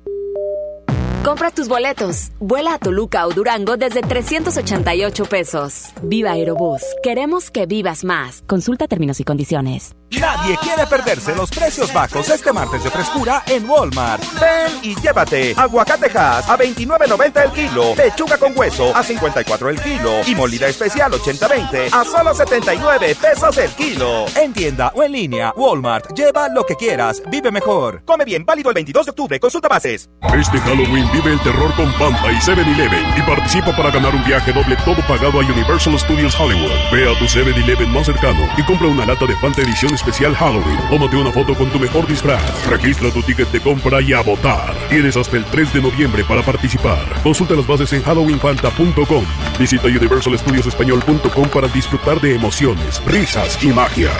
[1.26, 2.30] Compra tus boletos.
[2.38, 5.86] Vuela a Toluca o Durango desde 388 pesos.
[6.00, 6.82] Viva Aerobús.
[7.02, 8.44] Queremos que vivas más.
[8.46, 9.96] Consulta términos y condiciones.
[10.10, 14.22] Nadie quiere perderse los precios bajos este martes de frescura en Walmart.
[14.40, 20.20] Ven y llévate aguacatejas a 29.90 el kilo, pechuga con hueso a 54 el kilo
[20.26, 24.26] y molida especial 80-20 a solo 79 pesos el kilo.
[24.36, 26.12] En tienda o en línea, Walmart.
[26.14, 28.02] Lleva lo que quieras, vive mejor.
[28.04, 29.40] Come bien, válido el 22 de octubre.
[29.40, 30.08] Consulta bases.
[30.38, 34.52] Este Halloween vive el terror con Fanta y 7-Eleven y participa para ganar un viaje
[34.52, 36.70] doble todo pagado a Universal Studios Hollywood.
[36.92, 40.78] Ve a tu 7-Eleven más cercano y compra una lata de Fanta edición especial Halloween.
[40.88, 42.66] Tómate una foto con tu mejor disfraz.
[42.66, 44.74] Registra tu ticket de compra y a votar.
[44.88, 46.98] Tienes hasta el 3 de noviembre para participar.
[47.22, 49.24] Consulta las bases en halloweenfanta.com.
[49.58, 54.12] Visita universalstudiosespañol.com para disfrutar de emociones, risas y magia.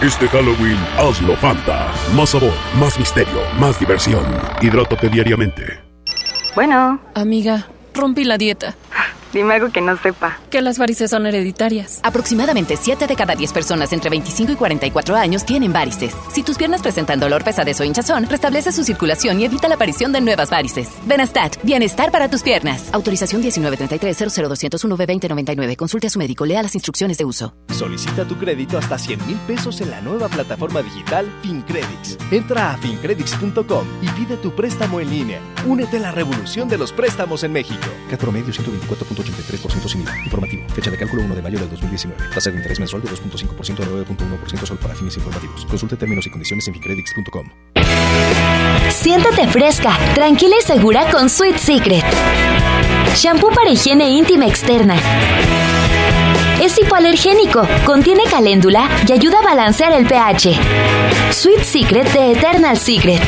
[0.00, 1.92] Este Halloween hazlo Fanta.
[2.14, 4.24] Más sabor, más misterio, más diversión.
[4.60, 5.80] Hidrátate diariamente.
[6.54, 7.00] Bueno.
[7.14, 8.74] Amiga, rompí la dieta.
[9.32, 10.38] Dime algo que no sepa.
[10.50, 12.00] Que las varices son hereditarias.
[12.02, 16.14] Aproximadamente 7 de cada 10 personas entre 25 y 44 años tienen varices.
[16.32, 20.12] Si tus piernas presentan dolor, pesadez o hinchazón, restablece su circulación y evita la aparición
[20.12, 20.90] de nuevas varices.
[21.06, 22.90] Benastat, bienestar para tus piernas.
[22.92, 25.76] Autorización 1933-00201B2099.
[25.76, 26.44] Consulte a su médico.
[26.44, 27.54] Lea las instrucciones de uso.
[27.70, 32.18] Solicita tu crédito hasta 100 mil pesos en la nueva plataforma digital FinCredits.
[32.30, 35.40] Entra a fincredits.com y pide tu préstamo en línea.
[35.66, 37.86] Únete a la revolución de los préstamos en México.
[38.08, 39.21] 4 medio 124.
[39.24, 40.18] 0.83% sin IVA.
[40.24, 40.62] Informativo.
[40.74, 42.22] Fecha de cálculo 1 de mayo del 2019.
[42.34, 45.66] Tasa de interés mensual de 2.5% a 9.1% solo para fines informativos.
[45.66, 47.48] Consulte términos y condiciones en ficredits.com.
[48.90, 52.04] Siéntate fresca, tranquila y segura con Sweet Secret.
[53.16, 54.96] Shampoo para higiene íntima externa.
[56.60, 60.56] Es hipoalergénico, contiene caléndula y ayuda a balancear el pH.
[61.30, 63.20] Sweet Secret de Eternal Secret.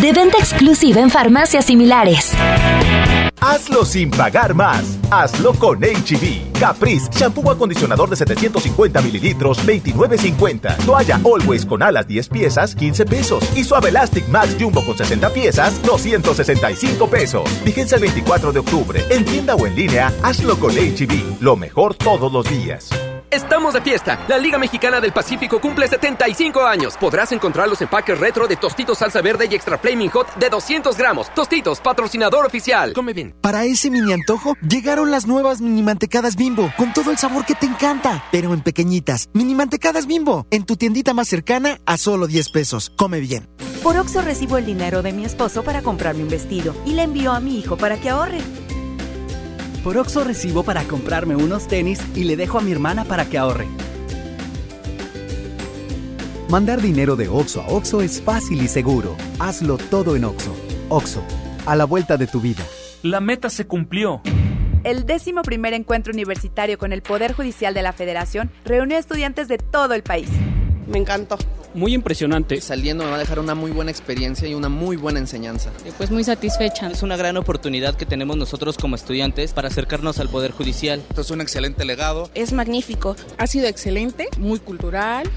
[0.00, 2.32] De venta exclusiva en farmacias similares.
[3.40, 4.98] Hazlo sin pagar más.
[5.10, 6.58] Hazlo con HB.
[6.58, 10.76] Caprice, shampoo acondicionador de 750 mililitros, 29.50.
[10.84, 13.56] Toalla Always con alas 10 piezas, 15 pesos.
[13.56, 17.48] Y Suave Elastic Max Jumbo con 60 piezas, 265 pesos.
[17.64, 19.04] Vigencia el 24 de octubre.
[19.10, 21.40] En tienda o en línea, hazlo con HB.
[21.40, 22.90] Lo mejor todos los días.
[23.34, 24.24] Estamos de fiesta.
[24.28, 26.96] La Liga Mexicana del Pacífico cumple 75 años.
[26.96, 30.96] Podrás encontrar los empaques retro de Tostitos Salsa Verde y Extra Flaming Hot de 200
[30.96, 31.34] gramos.
[31.34, 32.92] Tostitos, patrocinador oficial.
[32.92, 33.34] Come bien.
[33.40, 37.54] Para ese mini antojo, llegaron las nuevas mini mantecadas bimbo, con todo el sabor que
[37.54, 39.28] te encanta, pero en pequeñitas.
[39.32, 42.92] Mini mantecadas bimbo, en tu tiendita más cercana a solo 10 pesos.
[42.96, 43.48] Come bien.
[43.82, 47.32] Por Oxo recibo el dinero de mi esposo para comprarme un vestido y le envío
[47.32, 48.38] a mi hijo para que ahorre.
[49.84, 53.36] Por Oxo recibo para comprarme unos tenis y le dejo a mi hermana para que
[53.36, 53.66] ahorre.
[56.48, 59.14] Mandar dinero de Oxo a Oxo es fácil y seguro.
[59.38, 60.56] Hazlo todo en Oxo.
[60.88, 61.22] Oxo,
[61.66, 62.64] a la vuelta de tu vida.
[63.02, 64.22] La meta se cumplió.
[64.84, 69.48] El décimo primer encuentro universitario con el Poder Judicial de la Federación reunió a estudiantes
[69.48, 70.30] de todo el país.
[70.86, 71.36] Me encantó.
[71.74, 72.60] Muy impresionante.
[72.60, 75.70] Saliendo me va a dejar una muy buena experiencia y una muy buena enseñanza.
[75.98, 76.88] Pues muy satisfecha.
[76.88, 81.02] Es una gran oportunidad que tenemos nosotros como estudiantes para acercarnos al Poder Judicial.
[81.08, 82.30] Esto es un excelente legado.
[82.34, 83.16] Es magnífico.
[83.38, 85.28] Ha sido excelente, muy cultural.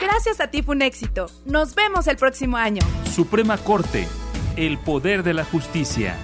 [0.00, 1.26] Gracias a ti fue un éxito.
[1.44, 2.82] Nos vemos el próximo año.
[3.14, 4.06] Suprema Corte,
[4.56, 6.16] el poder de la justicia.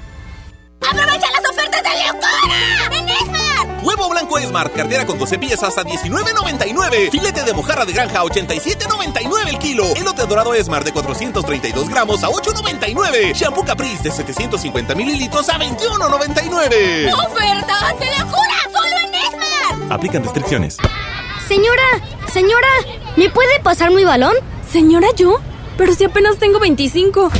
[0.80, 2.98] ¡Aprovecha las ofertas de locura!
[2.98, 3.43] ¡En
[3.82, 7.10] Huevo blanco Esmar, cartera con 12 piezas a 19.99.
[7.10, 9.94] Filete de mojarra de granja a 87.99 el kilo.
[9.94, 13.34] Elote dorado Esmar de 432 gramos a 8.99.
[13.34, 17.12] Shampoo Caprice de 750 mililitros a 21.99.
[17.12, 18.56] ¡Ofertas de locura!
[18.72, 19.92] ¡Solo en Esmar!
[19.92, 20.78] Aplican restricciones.
[21.48, 21.82] Señora,
[22.32, 22.68] señora,
[23.16, 24.34] ¿me puede pasar mi balón?
[24.70, 25.40] Señora, ¿yo?
[25.76, 27.30] Pero si apenas tengo 25.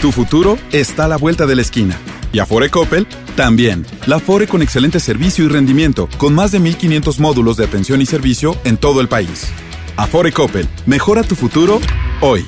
[0.00, 1.98] Tu futuro está a la vuelta de la esquina.
[2.32, 3.06] Y Afore Coppel
[3.36, 3.86] también.
[4.06, 8.06] La Afore con excelente servicio y rendimiento, con más de 1500 módulos de atención y
[8.06, 9.48] servicio en todo el país.
[9.96, 11.80] Afore Coppel, mejora tu futuro
[12.20, 12.44] hoy.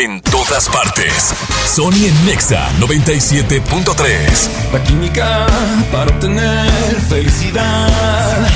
[0.00, 1.34] En todas partes.
[1.66, 4.72] Sony en Nexa 97.3.
[4.72, 5.46] La química
[5.90, 6.70] para obtener
[7.08, 8.48] felicidad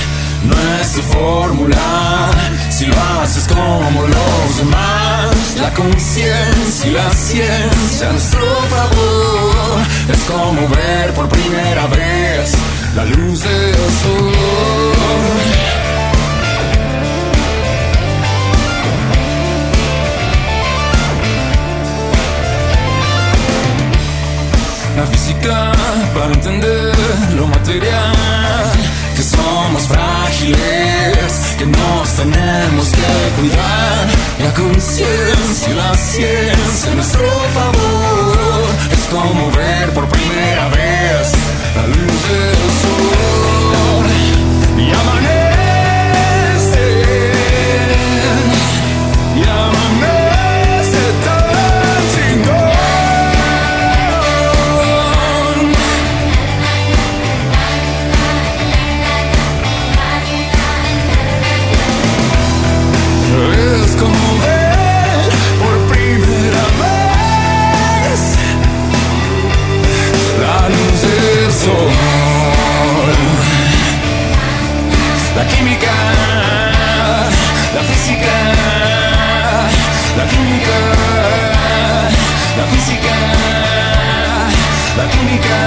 [0.45, 2.31] no es tu fórmula.
[2.71, 8.41] Si lo haces como los demás, la conciencia y la ciencia nuestro
[8.71, 9.81] favor.
[10.09, 12.53] Es como ver por primera vez
[12.97, 14.33] la luz del sol.
[24.97, 25.73] La física
[26.15, 26.95] para entender
[27.35, 28.13] lo material,
[29.15, 34.07] que somos frágiles, que nos tenemos que cuidar.
[34.43, 41.33] La conciencia y la ciencia a nuestro favor, es como ver por primera vez
[41.77, 44.07] la luz del sol.
[44.79, 45.32] Y amanece,
[75.43, 75.93] La química,
[77.75, 78.35] la física,
[80.17, 80.79] la química,
[82.59, 83.15] la física,
[84.97, 85.59] la química.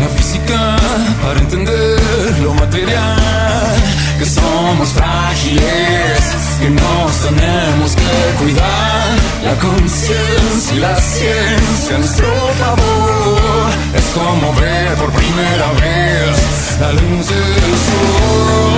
[0.00, 0.76] La física
[1.20, 3.74] para entender lo material,
[4.20, 9.16] que somos frágiles, que nos tenemos que cuidar.
[9.42, 12.26] La conciencia y la ciencia nuestro
[12.58, 18.76] favor, es como ver por primera vez la luz del sol.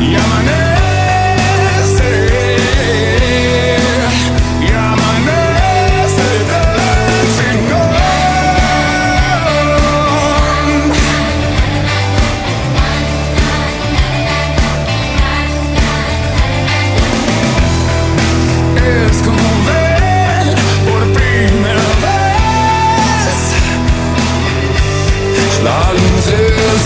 [0.00, 0.56] Y amanece,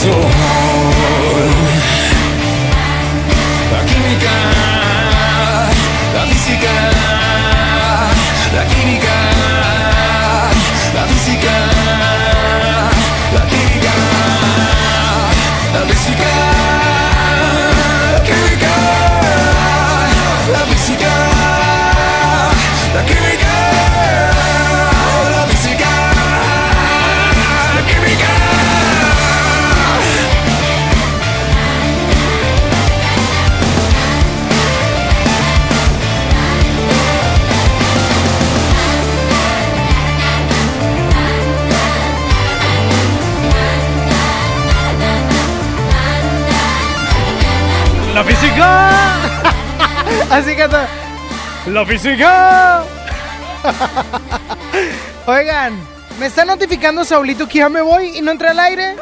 [0.03, 0.40] del sol.
[50.65, 50.87] Está.
[51.69, 52.85] ¡La física!
[55.27, 55.81] Oigan,
[56.19, 58.95] me está notificando Saulito que ya me voy y no entré al aire.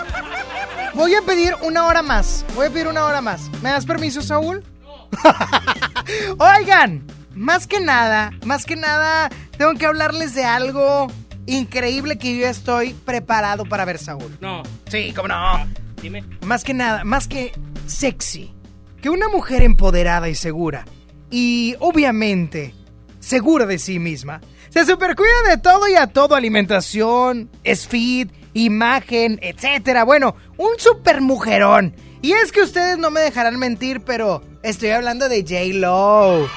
[0.95, 2.45] Voy a pedir una hora más.
[2.55, 3.51] Voy a pedir una hora más.
[3.61, 4.63] ¿Me das permiso, Saúl?
[6.39, 7.05] Oigan,
[7.35, 11.09] más que nada, más que nada, tengo que hablarles de algo
[11.47, 14.39] increíble que yo estoy preparado para ver, Saúl.
[14.41, 14.63] No.
[14.87, 15.67] Sí, cómo no.
[16.01, 16.23] Dime.
[16.43, 17.51] Más que nada, más que
[17.87, 18.55] sexy.
[19.03, 20.85] Que una mujer empoderada y segura.
[21.31, 22.75] Y obviamente
[23.21, 24.41] segura de sí misma.
[24.71, 26.35] Se supercuida de todo y a todo.
[26.35, 30.05] Alimentación, es fit, imagen, etcétera.
[30.05, 31.95] Bueno, un super mujerón.
[32.21, 36.49] Y es que ustedes no me dejarán mentir, pero estoy hablando de J-Lo.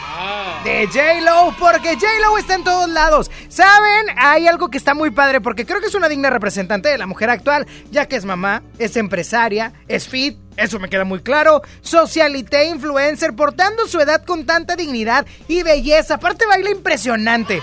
[0.63, 3.29] De J-Lo, porque J-Lo está en todos lados.
[3.47, 4.07] ¿Saben?
[4.17, 7.05] Hay algo que está muy padre, porque creo que es una digna representante de la
[7.05, 11.61] mujer actual, ya que es mamá, es empresaria, es fit, eso me queda muy claro,
[11.81, 16.15] socialité, influencer, portando su edad con tanta dignidad y belleza.
[16.15, 17.61] Aparte baila impresionante.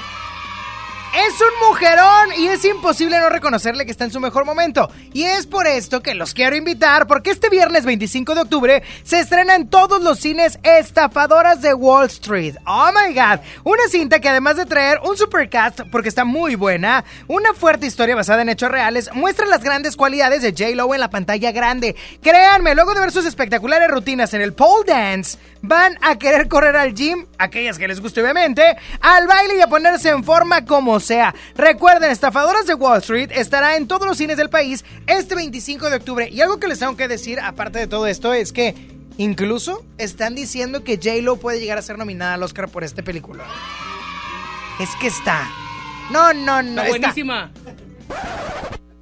[1.14, 4.90] Es un mujerón y es imposible no reconocerle que está en su mejor momento.
[5.14, 9.20] Y es por esto que los quiero invitar, porque este viernes 25 de octubre se
[9.20, 12.56] estrena en todos los cines Estafadoras de Wall Street.
[12.66, 17.04] Oh my god, una cinta que además de traer un supercast, porque está muy buena,
[17.26, 21.10] una fuerte historia basada en hechos reales, muestra las grandes cualidades de J-Lo en la
[21.10, 21.96] pantalla grande.
[22.20, 26.76] Créanme, luego de ver sus espectaculares rutinas en el pole dance, van a querer correr
[26.76, 30.97] al gym, aquellas que les guste obviamente, al baile y a ponerse en forma como
[31.00, 31.34] sea.
[31.54, 35.96] Recuerden, Estafadoras de Wall Street estará en todos los cines del país este 25 de
[35.96, 36.28] octubre.
[36.30, 38.74] Y algo que les tengo que decir, aparte de todo esto, es que
[39.16, 43.44] incluso están diciendo que J-Lo puede llegar a ser nominada al Oscar por esta película.
[44.80, 45.48] Es que está.
[46.10, 46.82] No, no, no.
[46.82, 47.50] Está buenísima.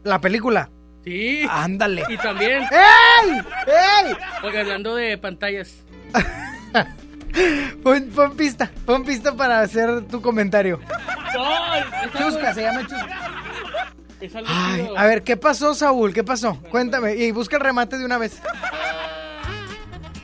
[0.04, 0.70] La película.
[1.04, 1.46] Sí.
[1.48, 2.02] Ándale.
[2.08, 2.62] Y también.
[2.62, 3.30] ¡Ey!
[3.66, 4.16] ¡Ey!
[4.42, 5.84] Hablando de pantallas.
[7.82, 10.80] Pon, pon pista, pon pista para hacer tu comentario.
[11.36, 13.92] No, Chusca, se llama Chusca.
[14.46, 16.14] Ay, a ver, ¿qué pasó, Saúl?
[16.14, 16.58] ¿Qué pasó?
[16.70, 17.14] Cuéntame.
[17.16, 18.40] Y busca el remate de una vez.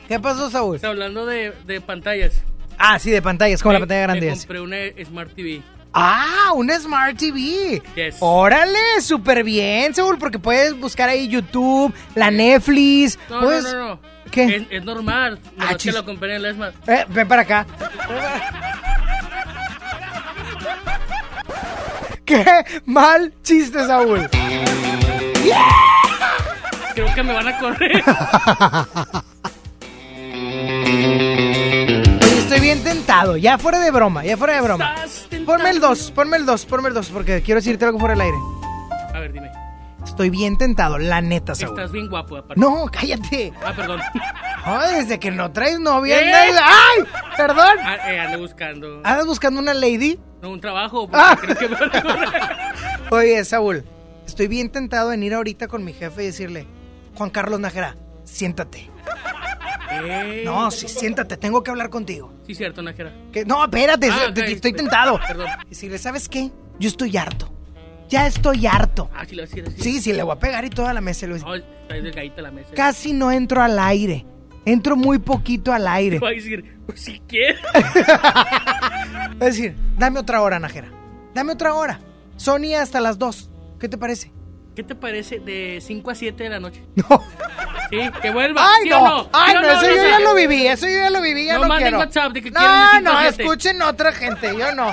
[0.08, 0.76] ¿Qué pasó, Saúl?
[0.76, 2.42] Está hablando de, de pantallas.
[2.78, 5.62] Ah, sí, de pantallas, como la pantalla grande Me compré una Smart TV.
[5.92, 7.82] Ah, una Smart TV.
[7.94, 8.16] Yes.
[8.20, 13.18] Órale, súper bien, Saúl, porque puedes buscar ahí YouTube, la Netflix.
[13.28, 14.00] No, puedes- no, no, no.
[14.32, 14.56] ¿Qué?
[14.56, 15.38] Es, es normal.
[15.44, 15.94] Ah, Nomás que chis.
[15.94, 16.74] lo compré en el Smart.
[16.88, 17.66] Eh, ven para acá.
[22.24, 22.44] ¡Qué
[22.86, 24.28] mal chiste, Saúl!
[26.94, 28.02] Creo que me van a correr.
[32.38, 34.94] Estoy bien tentado, ya fuera de broma, ya fuera de broma.
[35.46, 38.22] Ponme el 2, ponme el 2, ponme el 2, porque quiero decirte algo fuera del
[38.22, 38.36] aire.
[39.14, 39.50] A ver, dime.
[40.04, 41.76] Estoy bien tentado, la neta, Saúl.
[41.78, 42.60] Estás bien guapo, aparte.
[42.60, 43.52] No, cállate.
[43.64, 44.00] Ah, perdón.
[44.64, 46.20] Ay, desde que no traes novia.
[46.20, 46.52] ¿Eh?
[46.62, 47.04] ¡Ay!
[47.36, 47.76] Perdón.
[47.82, 49.00] Ah, eh, ando buscando.
[49.04, 50.18] ¿Andas buscando una lady?
[50.42, 51.08] No, un trabajo.
[51.12, 51.36] Ah.
[51.40, 51.76] que me.
[53.10, 53.84] Oye, Saúl,
[54.26, 56.66] estoy bien tentado en ir ahorita con mi jefe y decirle,
[57.14, 58.90] Juan Carlos Nájera, siéntate.
[59.92, 60.42] Eh.
[60.44, 62.32] No, sí, siéntate, tengo que hablar contigo.
[62.46, 63.12] Sí, cierto, Nájera.
[63.32, 64.48] Que- No, espérate, Ah, te- ok.
[64.48, 65.20] estoy tentado.
[65.26, 65.46] Perdón.
[65.68, 66.50] Decirle, ¿sabes qué?
[66.78, 67.51] Yo estoy harto.
[68.12, 69.08] Ya estoy harto.
[69.14, 69.80] Ah, sí, lo decía así.
[69.80, 71.26] Sí, sí, le voy a pegar y toda la mesa.
[71.26, 72.74] le voy a decir, No, está delgadita la mesa.
[72.74, 74.26] Casi no entro al aire.
[74.66, 76.18] Entro muy poquito al aire.
[76.18, 77.58] Voy a decir, pues si quieres.
[79.40, 80.88] Es decir, dame otra hora, Najera.
[81.34, 82.00] Dame otra hora.
[82.36, 83.50] Sony hasta las 2.
[83.80, 84.30] ¿Qué te parece?
[84.76, 86.82] ¿Qué te parece de 5 a 7 de la noche?
[86.94, 87.22] No.
[87.90, 88.62] Sí, que vuelva.
[88.64, 88.98] Ay, ¿sí no.
[89.02, 89.28] o no?
[89.32, 90.22] Ay, ¿Sí no, o eso yo no ya sé?
[90.24, 90.66] lo viví.
[90.66, 91.44] Eso yo ya lo viví.
[91.46, 91.98] Ya No no, manden quiero.
[91.98, 94.56] WhatsApp de que quieren de no, a no, escuchen otra gente.
[94.56, 94.90] Yo no.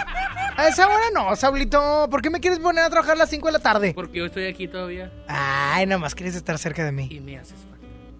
[0.59, 2.09] A esa hora no, Saulito.
[2.11, 3.93] ¿Por qué me quieres poner a trabajar a las 5 de la tarde?
[3.93, 7.07] Porque yo estoy aquí todavía Ay, nomás quieres estar cerca de mí.
[7.09, 7.55] y me haces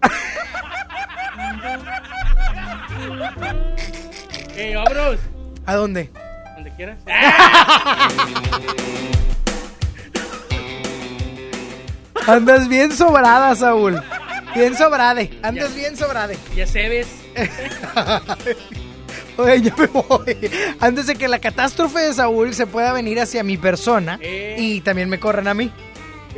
[4.56, 5.20] ¡Eh, vámonos!
[5.66, 6.10] ¿A dónde?
[6.54, 6.98] Donde quieras.
[12.26, 14.02] Andas bien sobrada, Saúl.
[14.54, 15.38] Bien sobrade.
[15.42, 16.38] Andas bien sobrade.
[16.56, 17.08] Ya se ves.
[19.42, 20.50] Oye, ya me voy.
[20.80, 24.56] Antes de que la catástrofe de Saúl se pueda venir hacia mi persona Eh.
[24.58, 25.70] y también me corran a mí.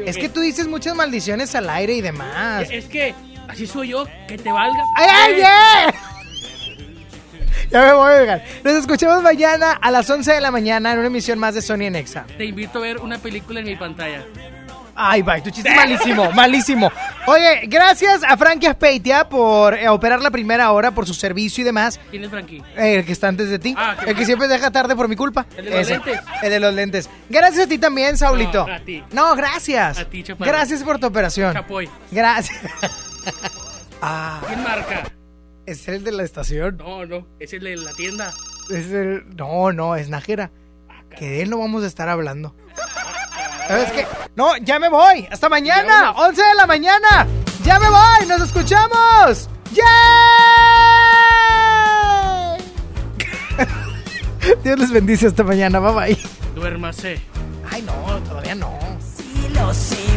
[0.07, 2.67] Es que tú dices muchas maldiciones al aire y demás.
[2.71, 3.15] Es que
[3.49, 4.83] así soy yo, que te valga.
[4.97, 5.95] ¡Ay, ay, Eh, yeah!
[7.71, 8.43] Ya me voy, oigan.
[8.65, 11.83] Nos escuchamos mañana a las 11 de la mañana en una emisión más de Sony
[11.85, 12.27] en Exa.
[12.37, 14.25] Te invito a ver una película en mi pantalla.
[14.95, 16.93] Ay, bye, tu chiste es malísimo, malísimo.
[17.27, 21.65] Oye, gracias a Frankie Aspeitia por eh, operar la primera hora, por su servicio y
[21.65, 21.99] demás.
[22.11, 22.63] ¿Quién es Frankie?
[22.77, 23.75] Eh, el que está antes de ti.
[23.77, 24.27] Ah, el que bueno.
[24.27, 25.47] siempre deja tarde por mi culpa.
[25.57, 26.21] El de los lentes.
[26.43, 27.11] El de los lentes.
[27.31, 28.67] Gracias a ti también, Saulito.
[28.67, 29.05] No, a ti.
[29.13, 29.99] No, gracias.
[29.99, 30.51] A ti, chaparro.
[30.51, 31.55] Gracias por tu operación.
[31.55, 31.89] Chapoy.
[32.11, 32.61] Gracias.
[34.03, 35.05] ah, ¿Quién marca?
[35.65, 36.77] Es el de la estación.
[36.77, 38.33] No, no, es el de la tienda.
[38.71, 39.25] Es el...
[39.37, 40.51] No, no, es Nájera.
[41.17, 42.57] Que de él no vamos a estar hablando.
[43.69, 44.07] ¿Sabes qué?
[44.37, 45.27] No, ya me voy.
[45.31, 46.13] Hasta mañana.
[46.13, 47.27] 11 de la mañana.
[47.65, 48.27] Ya me voy.
[48.27, 49.49] Nos escuchamos.
[49.73, 49.85] ¡Yay!
[54.65, 55.81] Dios les bendice hasta mañana.
[55.81, 56.19] Bye bye.
[56.55, 57.21] Duérmase.
[57.71, 57.93] Ay, no,
[58.29, 58.79] todavía no.
[59.01, 60.12] Si los simios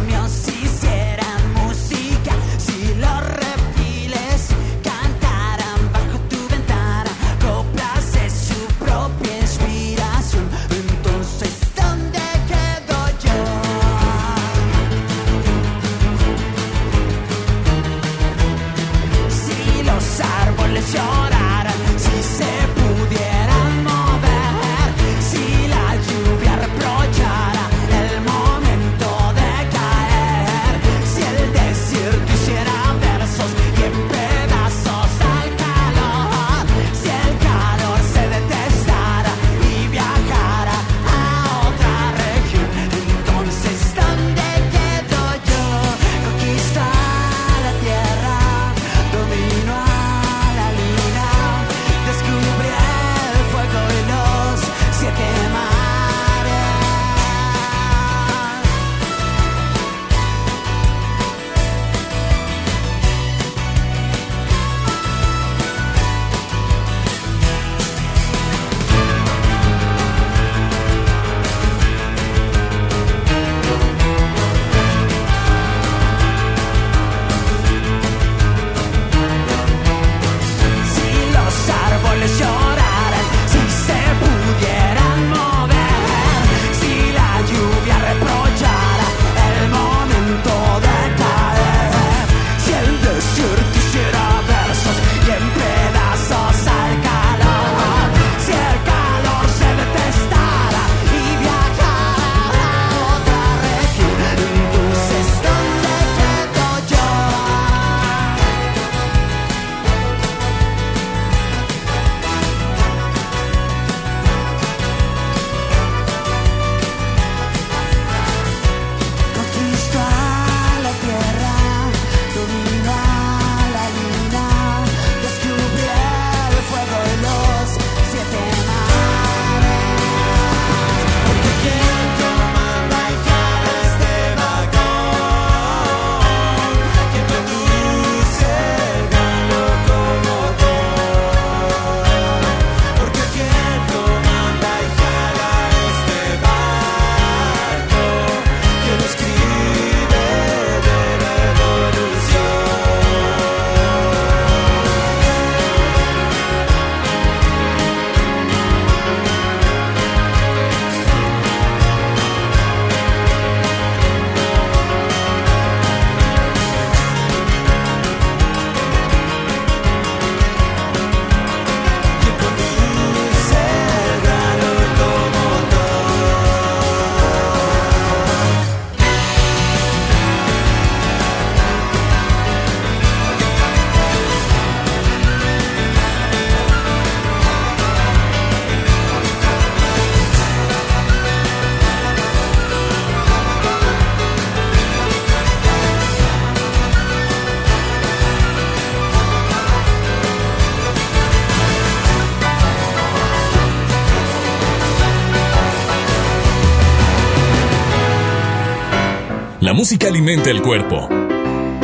[209.85, 211.07] música alimenta el cuerpo,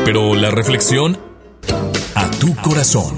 [0.03, 1.19] pero la reflexión
[2.15, 3.15] a tu corazón.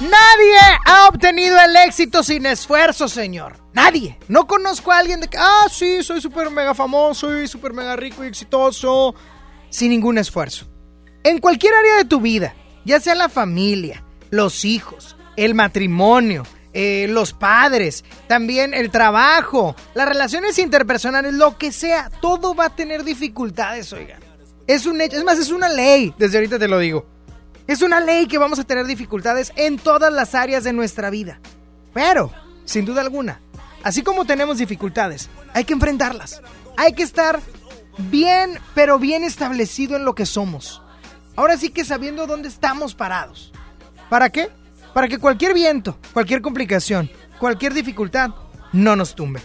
[0.00, 3.58] Nadie ha obtenido el éxito sin esfuerzo, señor.
[3.74, 4.18] Nadie.
[4.28, 7.94] No conozco a alguien de que, ah, sí, soy súper mega famoso, soy súper mega
[7.94, 9.14] rico y exitoso,
[9.68, 10.64] sin ningún esfuerzo.
[11.24, 12.54] En cualquier área de tu vida,
[12.86, 20.08] ya sea la familia, los hijos, el matrimonio, eh, los padres, también el trabajo, las
[20.08, 24.20] relaciones interpersonales, lo que sea, todo va a tener dificultades, oigan.
[24.66, 27.06] Es un hecho, es más, es una ley, desde ahorita te lo digo.
[27.66, 31.40] Es una ley que vamos a tener dificultades en todas las áreas de nuestra vida.
[31.92, 32.32] Pero,
[32.64, 33.40] sin duda alguna,
[33.82, 36.42] así como tenemos dificultades, hay que enfrentarlas.
[36.76, 37.40] Hay que estar
[37.98, 40.82] bien, pero bien establecido en lo que somos.
[41.36, 43.52] Ahora sí que sabiendo dónde estamos parados.
[44.08, 44.50] ¿Para qué?
[44.94, 48.30] Para que cualquier viento, cualquier complicación, cualquier dificultad
[48.72, 49.40] no nos tumbe.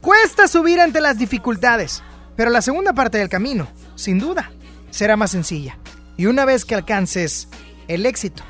[0.00, 2.02] Cuesta subir ante las dificultades,
[2.36, 4.50] pero la segunda parte del camino, sin duda,
[4.90, 5.78] será más sencilla.
[6.16, 7.48] Y una vez que alcances
[7.88, 8.42] el éxito,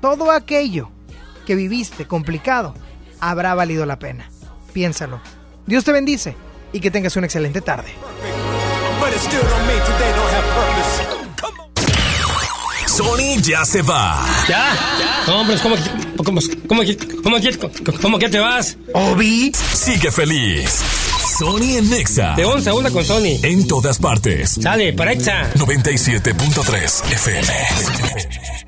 [0.00, 0.90] todo aquello
[1.46, 2.74] que viviste complicado
[3.20, 4.30] habrá valido la pena.
[4.72, 5.20] Piénsalo.
[5.66, 6.36] Dios te bendice
[6.72, 7.92] y que tengas una excelente tarde.
[12.90, 14.26] Sony ya se va.
[14.48, 15.24] ¿Ya?
[15.26, 15.76] No, hombre, ¿cómo,
[16.16, 16.82] cómo, cómo, cómo,
[17.22, 18.76] cómo, cómo que te vas?
[18.92, 20.82] Obi sigue feliz.
[21.38, 22.34] Sony en Nexa.
[22.34, 23.38] De 11 a 1 con Sony.
[23.42, 24.58] En todas partes.
[24.60, 25.52] Sale, para Exa.
[25.54, 28.60] 97.3 FM.